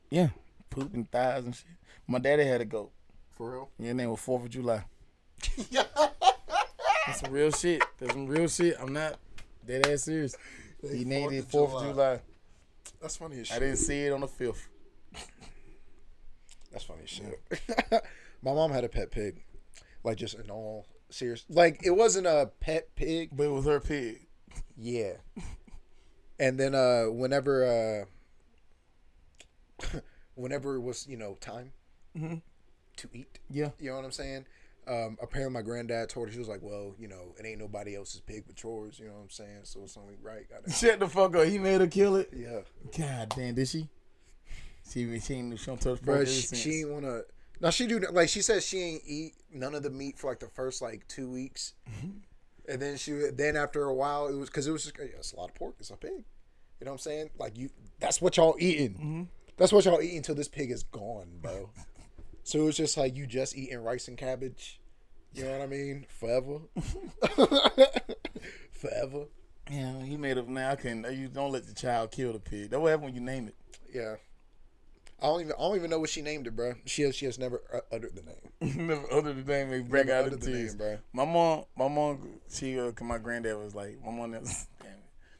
[0.10, 0.30] Yeah,
[0.70, 1.66] poop and thighs and shit.
[2.08, 2.92] My daddy had a goat.
[3.32, 3.70] For real?
[3.78, 4.86] Yeah, name was Fourth of July.
[5.72, 7.84] That's some real shit.
[8.00, 8.76] That's some real shit.
[8.80, 9.20] I'm not
[9.66, 10.36] dead ass serious.
[10.82, 12.22] He named it Fourth of July.
[13.02, 14.68] That's funny as I didn't see it on the fifth.
[16.72, 17.42] That's funny as shit.
[18.42, 19.44] My mom had a pet pig.
[20.04, 23.30] Like just in all serious like it wasn't a pet pig.
[23.34, 24.28] But it was her pig.
[24.78, 25.14] Yeah.
[26.40, 28.06] And then uh whenever uh
[30.36, 31.74] whenever it was, you know, time
[32.18, 32.42] Mhm.
[32.98, 33.72] to eat, Yeah.
[33.80, 34.46] you know what I'm saying?
[34.88, 37.96] Um, apparently my granddad told her she was like, Well, you know, it ain't nobody
[37.96, 39.60] else's pig but yours, you know what I'm saying?
[39.64, 40.50] So it's only right.
[40.50, 41.46] Gotta, Shut the fuck up.
[41.46, 42.30] He made her kill it.
[42.34, 42.62] yeah.
[42.98, 43.90] God damn, did she?
[44.90, 47.24] She she ain't she don't touch Bro, she, she ain't wanna
[47.60, 50.40] now she do like she says she ain't eat none of the meat for like
[50.40, 52.20] the first like two weeks, Mm-hmm.
[52.72, 55.34] and then she then after a while it was because it was just yeah, it's
[55.34, 55.76] a lot of pork.
[55.82, 56.12] It's a pig.
[56.80, 57.30] You know what I'm saying?
[57.38, 57.70] Like you,
[58.00, 58.94] that's what y'all eating.
[58.94, 59.24] Mm-hmm.
[59.58, 61.72] That's what y'all eating until this pig is gone, bro.
[62.44, 64.80] so it was just like you just eating rice and cabbage.
[65.34, 66.06] You know what I mean?
[66.08, 66.60] Forever.
[68.72, 69.26] Forever.
[69.70, 70.72] Yeah, he made up now.
[70.72, 72.70] I can you don't let the child kill the pig.
[72.70, 73.56] That what happen when you name it.
[73.94, 74.16] Yeah.
[75.22, 76.74] I don't even I don't even know what she named it, bro.
[76.86, 78.38] She has she has never uh, uttered the name.
[78.88, 80.76] Never other the name they break out uttered the tears.
[80.76, 80.98] bro.
[81.14, 84.98] My mom, my mom, she, uh, my granddad was like, my mom, was, damn it.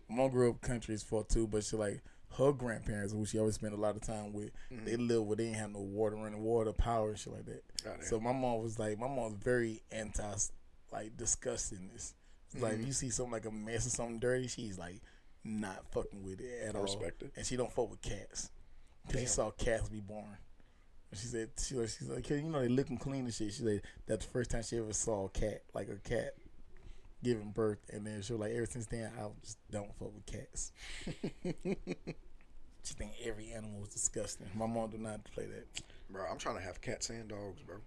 [0.10, 2.02] my mom grew up country as fuck too, but she like
[2.38, 4.86] her grandparents, who she always spent a lot of time with, mm-hmm.
[4.86, 7.64] they lived where they didn't have no water, running water, power, and shit like that.
[7.88, 10.24] Oh, so my mom was like, my mom's very anti,
[10.92, 12.14] like disgusting this.
[12.52, 12.88] It's Like mm-hmm.
[12.88, 15.02] you see something like a mess or something dirty, she's like
[15.44, 16.84] not fucking with it at I all.
[16.84, 17.32] respect it.
[17.36, 18.52] And she don't fuck with cats.
[19.12, 20.38] Cause she saw cats be born.
[21.12, 23.34] And She said, she was, she's like, "Hey, you know, they look and clean and
[23.34, 23.54] shit.
[23.54, 26.34] She said that's the first time she ever saw a cat, like a cat
[27.24, 27.80] giving birth.
[27.92, 30.72] And then she was like, ever since then, I just don't fuck with cats.
[32.84, 34.48] she think every animal is disgusting.
[34.56, 35.82] My mom do not play that.
[36.10, 37.78] Bro, I'm trying to have cats and dogs, bro.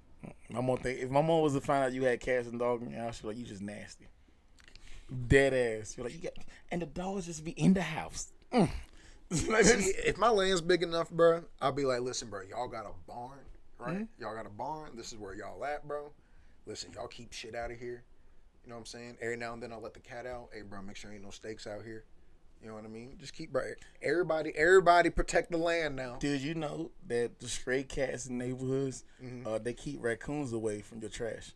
[0.50, 2.84] My mom think if my mom was to find out you had cats and dogs
[2.84, 4.06] in your house, she like, you just nasty.
[5.26, 5.96] Dead ass.
[5.96, 6.34] You're like, you got,
[6.70, 8.32] and the dogs just be in the house.
[8.52, 8.68] Mm.
[9.48, 12.84] Like, See, if my land's big enough, bro, I'll be like, listen, bro, y'all got
[12.84, 13.38] a barn,
[13.78, 13.94] right?
[13.94, 14.20] Mm-hmm.
[14.20, 14.90] Y'all got a barn.
[14.96, 16.10] This is where y'all at, bro.
[16.66, 18.02] Listen, y'all keep shit out of here.
[18.64, 19.16] You know what I'm saying?
[19.20, 20.48] Every now and then I'll let the cat out.
[20.52, 22.04] Hey, bro, make sure ain't no snakes out here.
[22.62, 23.16] You know what I mean?
[23.18, 23.62] Just keep, bro.
[24.02, 26.16] Everybody, everybody protect the land now.
[26.20, 29.46] Did you know that the stray cats in neighborhoods, Mhm.
[29.46, 31.52] uh, they keep raccoons away from your trash?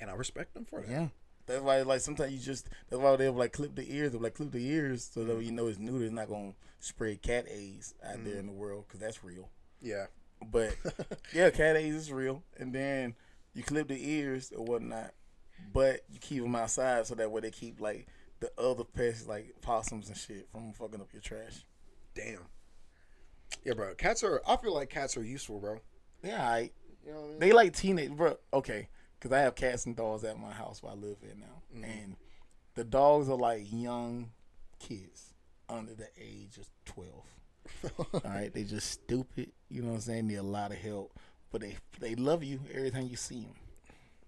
[0.00, 0.90] And I respect them for that.
[0.90, 1.08] Yeah.
[1.44, 4.34] That's why like sometimes you just that's why they'll like clip the ears, they'll like
[4.34, 6.04] clip the ears so that you know it's neuter.
[6.04, 9.50] It's not gonna spread cat AIDS out there in the world because that's real.
[9.80, 10.06] Yeah.
[10.40, 10.76] But
[11.34, 13.14] yeah, cat AIDS is real, and then
[13.54, 15.12] you clip the ears or whatnot,
[15.72, 18.06] but you keep them outside so that way they keep like
[18.40, 21.64] the other pests like possums and shit from fucking up your trash.
[22.14, 22.46] Damn.
[23.64, 23.94] Yeah, bro.
[23.94, 24.42] Cats are.
[24.46, 25.78] I feel like cats are useful, bro.
[26.22, 26.70] Yeah, I
[27.06, 27.38] You know what I mean?
[27.38, 28.36] they like teenage bro.
[28.52, 28.88] Okay,
[29.18, 31.84] because I have cats and dogs at my house where I live in now, mm-hmm.
[31.84, 32.16] and
[32.74, 34.30] the dogs are like young
[34.78, 35.34] kids
[35.68, 37.26] under the age of twelve.
[38.12, 39.52] All right, they just stupid.
[39.68, 40.26] You know what I'm saying?
[40.26, 41.12] Need a lot of help,
[41.50, 43.54] but they they love you every time you see them.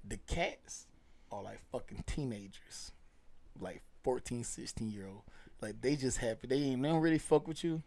[0.07, 0.87] The cats
[1.35, 2.93] are like fucking teenagers,
[3.61, 5.23] like 14, 16 year old.
[5.61, 6.47] Like they just happy.
[6.47, 7.83] They ain't they don't really fuck with you.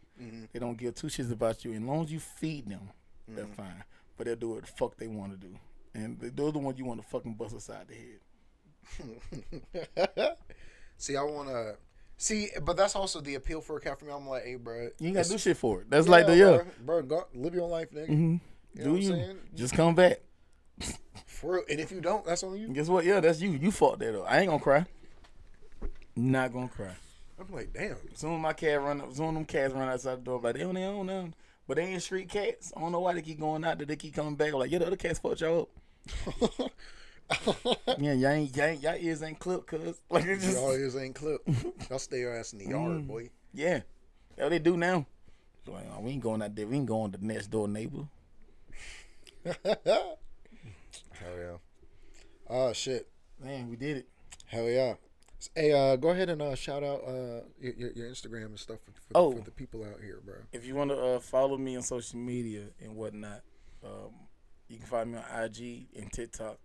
[0.51, 1.71] They don't give two shits about you.
[1.73, 2.89] And as long as you feed them,
[3.27, 3.83] they're fine.
[4.17, 5.53] But they'll do what the fuck they want to do.
[5.93, 8.19] And th- those are the ones you want to fucking bust aside the head.
[10.97, 11.75] see, I want to
[12.17, 14.11] see, but that's also the appeal for a cat for me.
[14.11, 14.89] I'm like, hey, bro.
[14.99, 15.89] You ain't gotta do shit for it.
[15.89, 16.61] That's like the yeah.
[16.83, 18.09] bro, bro, go, live your life, nigga.
[18.09, 18.39] Mhm.
[18.73, 19.37] You do you?
[19.55, 20.21] Just come back.
[21.25, 21.63] For real.
[21.69, 22.67] And if you don't, that's on you.
[22.69, 23.05] Guess what?
[23.05, 23.51] Yeah, that's you.
[23.51, 24.23] You fought that though.
[24.23, 24.85] I ain't gonna cry.
[26.15, 26.95] Not gonna cry.
[27.39, 27.97] I'm like, damn.
[28.15, 29.13] Some of my cat run up.
[29.13, 31.29] Some of them cats run outside the door, like they on their own now.
[31.67, 32.73] But they ain't street cats.
[32.75, 33.85] I don't know why they keep going out there.
[33.85, 34.53] They keep coming back.
[34.53, 35.69] I'm like, yeah, the other cats fucked y'all
[36.59, 36.71] up.
[37.99, 39.97] Yeah, y'all ain't, y'all, ain't, y'all ears ain't clipped, cuz.
[40.09, 41.47] Like, just, Y'all ears ain't clipped.
[41.89, 43.07] Y'all stay your ass in the yard, Mm.
[43.07, 43.29] boy.
[43.53, 43.81] yeah.
[44.37, 45.05] That's what they do now.
[45.67, 46.65] Like, oh, we ain't going out there.
[46.65, 48.05] We ain't going to the next door neighbor.
[51.19, 51.57] Hell yeah.
[52.49, 53.07] Oh shit.
[53.43, 54.07] Man, we did it.
[54.47, 54.95] Hell yeah.
[55.55, 58.91] Hey, uh, go ahead and uh, shout out uh, your, your Instagram and stuff for,
[58.91, 59.31] for, Oh.
[59.33, 60.35] for the people out here, bro.
[60.51, 63.41] If you want to uh, follow me on social media and whatnot,
[63.83, 64.11] um,
[64.67, 66.57] you can find me on IG and TikTok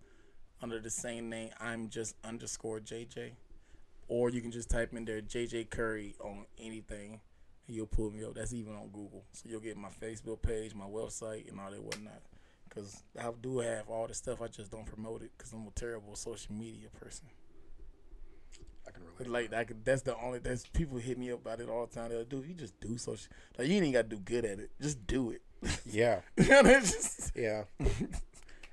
[0.61, 1.49] under the same name.
[1.59, 3.33] I'm just underscore JJ,
[4.07, 7.19] or you can just type in there JJ Curry on anything,
[7.67, 8.33] and you'll pull me up.
[8.33, 11.83] That's even on Google, so you'll get my Facebook page, my website, and all that
[11.83, 12.21] whatnot.
[12.73, 15.71] Cause I do have all the stuff, I just don't promote it because I'm a
[15.71, 17.27] terrible social media person.
[18.87, 19.51] I can relate.
[19.51, 20.39] like, I could, that's the only.
[20.39, 22.09] That's people hit me up about it all the time.
[22.09, 22.43] They'll do.
[22.45, 23.31] You just do social.
[23.57, 24.71] Like you ain't got to do good at it.
[24.81, 25.41] Just do it.
[25.85, 27.63] Yeah, You know, it's just- yeah,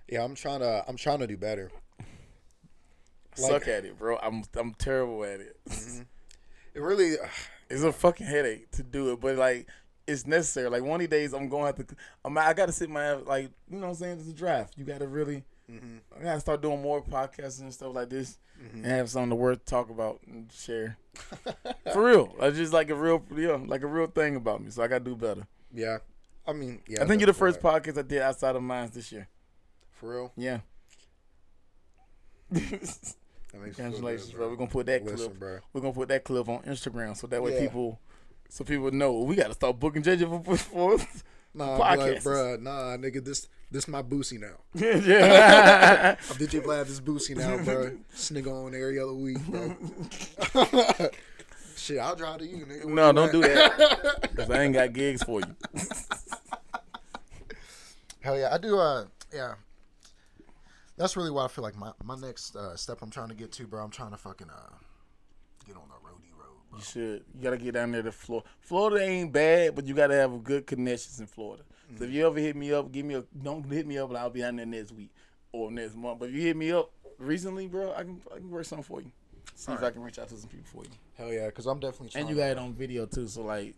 [0.08, 0.24] yeah.
[0.24, 1.70] I'm trying to I'm trying to do better.
[3.38, 4.18] Like- suck at it, bro.
[4.22, 5.56] I'm I'm terrible at it.
[5.68, 6.02] Mm-hmm.
[6.74, 7.14] It really.
[7.68, 9.66] It's a fucking headache to do it, but like
[10.06, 10.68] it's necessary.
[10.68, 11.96] Like one of these days, I'm going to have to.
[12.24, 14.18] I'm, I got to sit my like you know what I'm saying.
[14.20, 14.74] It's a draft.
[14.76, 15.44] You got to really.
[15.70, 15.98] Mm-hmm.
[16.18, 18.78] I got to start doing more podcasts and stuff like this, mm-hmm.
[18.78, 20.96] and have something to worth talk about and share.
[21.92, 24.70] For real, I just like a real, yeah, like a real thing about me.
[24.70, 25.46] So I got to do better.
[25.72, 25.98] Yeah,
[26.46, 27.02] I mean, yeah.
[27.02, 27.82] I think you're the first right.
[27.82, 29.28] podcast I did outside of mine this year.
[29.92, 30.32] for real.
[30.36, 30.60] Yeah.
[33.52, 34.48] That makes Congratulations, good, bro.
[34.48, 35.38] We're gonna put that Listen, clip.
[35.38, 35.58] bro.
[35.72, 37.60] We're gonna put that clip on Instagram so that way Yeah.
[37.62, 38.00] people,
[38.50, 40.98] so people know we got to start booking JJ for for.
[41.52, 42.22] Nah, I'm like, Podcasts.
[42.22, 44.56] bruh, nah, nigga, this this my boosie now.
[44.74, 46.16] yeah.
[46.30, 47.96] I'm DJ Vlad, this boosie now, bro.
[48.10, 49.76] This nigga on every other week, bro.
[51.76, 52.84] Shit, I'll drive to you, nigga.
[52.84, 53.32] Where no, you don't at?
[53.32, 54.36] do that.
[54.36, 55.56] Cause I ain't got gigs for you.
[58.20, 58.78] Hell yeah, I do.
[58.78, 59.54] Uh, yeah.
[60.96, 63.50] That's really what I feel like my my next uh, step I'm trying to get
[63.52, 63.82] to, bro.
[63.82, 64.74] I'm trying to fucking uh
[65.66, 66.09] get on the roadie road, bro.
[66.80, 67.24] You should.
[67.34, 68.48] You gotta get down there to Florida.
[68.60, 71.62] Florida ain't bad, but you gotta have good connections in Florida.
[71.98, 74.18] So if you ever hit me up, give me a don't hit me up, and
[74.18, 75.10] I'll be down there next week
[75.52, 76.20] or next month.
[76.20, 79.00] But if you hit me up recently, bro, I can I can work something for
[79.00, 79.10] you.
[79.54, 80.90] See if I can reach out to some people for you.
[81.18, 82.26] Hell yeah, because I'm definitely trying.
[82.26, 83.74] And you got it on video too, so like,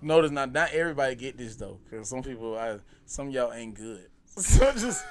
[0.00, 4.06] notice not not everybody get this though, because some people, I, some y'all ain't good.
[4.34, 5.04] So just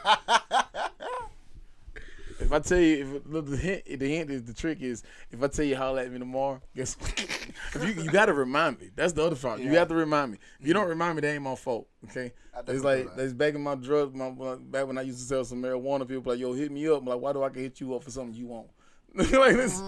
[2.42, 5.48] if I tell you, if the hint, the hint is the trick is if I
[5.48, 7.20] tell you holler at me tomorrow, guess what?
[7.76, 8.90] if you you got to remind me.
[8.96, 9.66] That's the other problem.
[9.66, 9.80] You Yeah.
[9.80, 10.40] have to remind me.
[10.60, 10.90] If you don't mm.
[10.90, 11.88] remind me, that ain't my fault.
[12.06, 12.34] Okay.
[12.68, 14.14] It's like that's back in my drugs.
[14.16, 16.08] My back when I used to sell some marijuana.
[16.08, 17.02] People like, yo, hit me up.
[17.02, 18.68] I'm like, why do I can hit you up for something you want?
[19.14, 19.58] like mm.
[19.58, 19.82] this.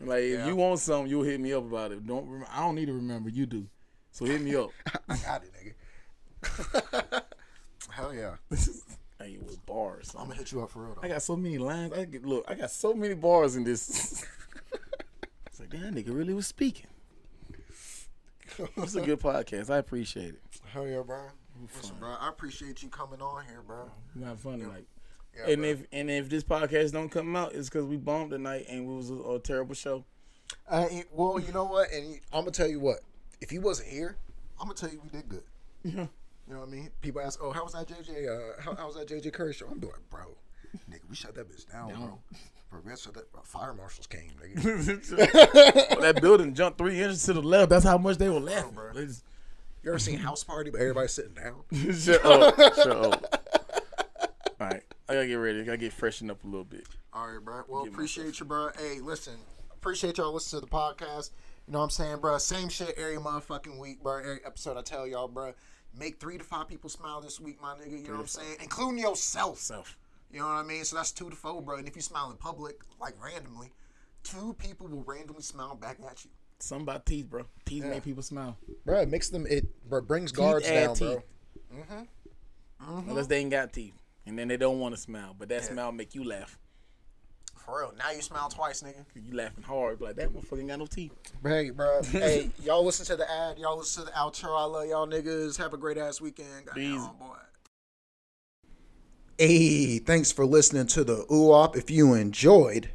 [0.00, 2.06] Like if you want something, you'll hit me up about it.
[2.06, 3.30] Don't rem- I don't need to remember.
[3.30, 3.66] You do.
[4.12, 4.70] So hit me up.
[5.08, 5.52] I got it,
[6.42, 7.22] nigga.
[7.90, 8.36] Hell yeah,
[9.20, 10.14] hey, with bars.
[10.18, 11.02] I'm gonna hit you up for real though.
[11.02, 11.92] I got so many lines.
[11.92, 12.44] I get look.
[12.48, 14.24] I got so many bars in this.
[15.46, 16.86] it's like that nigga really was speaking.
[18.76, 19.70] It's a good podcast.
[19.70, 20.40] I appreciate it.
[20.72, 21.28] Hell yeah, bro.
[21.76, 23.90] Listen, bro, I appreciate you coming on here, bro.
[24.14, 24.86] We had fun tonight.
[25.36, 25.70] Yeah, And bro.
[25.70, 28.86] if and if this podcast don't come out, it's because we bombed tonight and it
[28.86, 30.04] was a, a terrible show.
[30.68, 31.90] Uh, well, you know what?
[31.92, 33.00] And I'm gonna tell you what.
[33.40, 34.16] If he wasn't here,
[34.60, 35.44] I'm gonna tell you we did good.
[35.84, 36.06] Yeah.
[36.50, 36.90] You know what I mean?
[37.00, 38.26] People ask, "Oh, how was that JJ?
[38.28, 40.34] Uh, how, how was that JJ Curry show?" I'm like, "Bro,
[40.90, 42.18] Nigga, we shut that bitch down, bro.
[42.72, 43.30] Bro, we had to shut that.
[43.32, 44.60] Bro, fire marshals came, nigga.
[46.00, 47.70] that building jumped three inches to the left.
[47.70, 48.92] That's how much they were laughing, bro.
[48.92, 49.22] They just-
[49.84, 51.62] You ever seen House Party, but everybody sitting down?
[51.94, 52.56] shut up.
[52.74, 53.42] Shut up.
[54.60, 54.82] All right.
[55.08, 55.60] I gotta get ready.
[55.60, 56.84] I gotta get freshened up a little bit.
[57.12, 57.62] All right, bro.
[57.68, 58.70] Well, appreciate you, bro.
[58.76, 59.34] Hey, listen,
[59.72, 61.30] appreciate y'all listening to the podcast.
[61.68, 62.38] You know what I'm saying, bro?
[62.38, 64.18] Same shit every motherfucking week, bro.
[64.18, 65.54] Every episode I tell y'all, bro.
[65.98, 67.90] Make three to five people smile this week, my nigga.
[67.90, 68.56] You know what I'm saying?
[68.62, 69.58] Including yourself.
[69.58, 69.96] Self.
[70.32, 70.84] You know what I mean?
[70.84, 71.76] So that's two to four, bro.
[71.76, 73.72] And if you smile in public, like randomly,
[74.22, 76.30] two people will randomly smile back at you.
[76.60, 77.46] Something about teeth, bro.
[77.64, 78.56] Teeth make people smile.
[78.84, 81.18] Bro, it makes them, it bro, brings Teeth guards add down, teeth.
[81.88, 82.06] bro.
[82.86, 83.28] Unless mm-hmm.
[83.28, 83.94] they ain't got teeth.
[84.26, 85.34] And then they don't want to smile.
[85.36, 86.58] But that smile make you laugh.
[87.64, 87.92] For real.
[87.98, 89.04] Now you smile twice, nigga.
[89.14, 89.98] You laughing hard.
[89.98, 91.12] Be like, that motherfucker ain't got no teeth.
[91.42, 92.02] Hey, bro.
[92.10, 93.58] hey, y'all listen to the ad.
[93.58, 94.58] Y'all listen to the outro.
[94.58, 95.58] I love y'all niggas.
[95.58, 96.66] Have a great ass weekend.
[96.66, 97.06] Goddamn, Peace.
[97.18, 97.36] boy.
[99.38, 101.76] Hey, thanks for listening to the Oowap.
[101.76, 102.90] If you enjoyed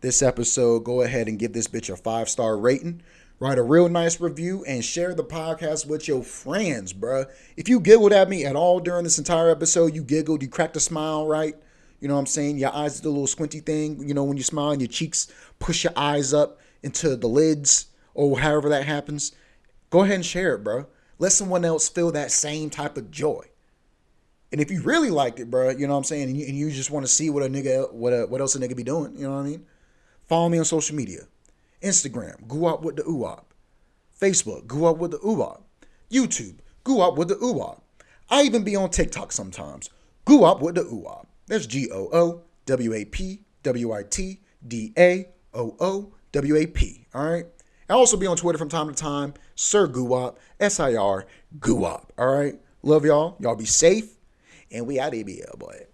[0.00, 3.02] this episode, go ahead and give this bitch a five star rating.
[3.40, 7.26] Write a real nice review and share the podcast with your friends, bruh.
[7.56, 10.76] If you giggled at me at all during this entire episode, you giggled, you cracked
[10.76, 11.54] a smile, right?
[12.00, 12.58] You know what I'm saying?
[12.58, 14.06] Your eyes do a little squinty thing.
[14.06, 15.28] You know, when you smile and your cheeks
[15.58, 19.32] push your eyes up into the lids or however that happens.
[19.90, 20.86] Go ahead and share it, bro.
[21.18, 23.46] Let someone else feel that same type of joy.
[24.50, 26.56] And if you really liked it, bro, you know what I'm saying, and you, and
[26.56, 28.82] you just want to see what a nigga, what a, what else a nigga be
[28.82, 29.66] doing, you know what I mean?
[30.26, 31.20] Follow me on social media,
[31.82, 33.44] Instagram, go up with the Oowap,
[34.18, 35.60] Facebook, go up with the Oowap,
[36.10, 37.80] YouTube, go up with the Oowap.
[38.30, 39.90] I even be on TikTok sometimes.
[40.24, 41.26] Go up with the Oowap.
[41.48, 46.56] That's G O O W A P W I T D A O O W
[46.56, 47.06] A P.
[47.14, 47.46] All right.
[47.88, 51.26] I also be on Twitter from time to time, Sir Goowap, S I R
[51.58, 52.10] Goowap.
[52.18, 52.54] All right.
[52.82, 53.36] Love y'all.
[53.40, 54.14] Y'all be safe.
[54.70, 55.87] And we out of here, boy.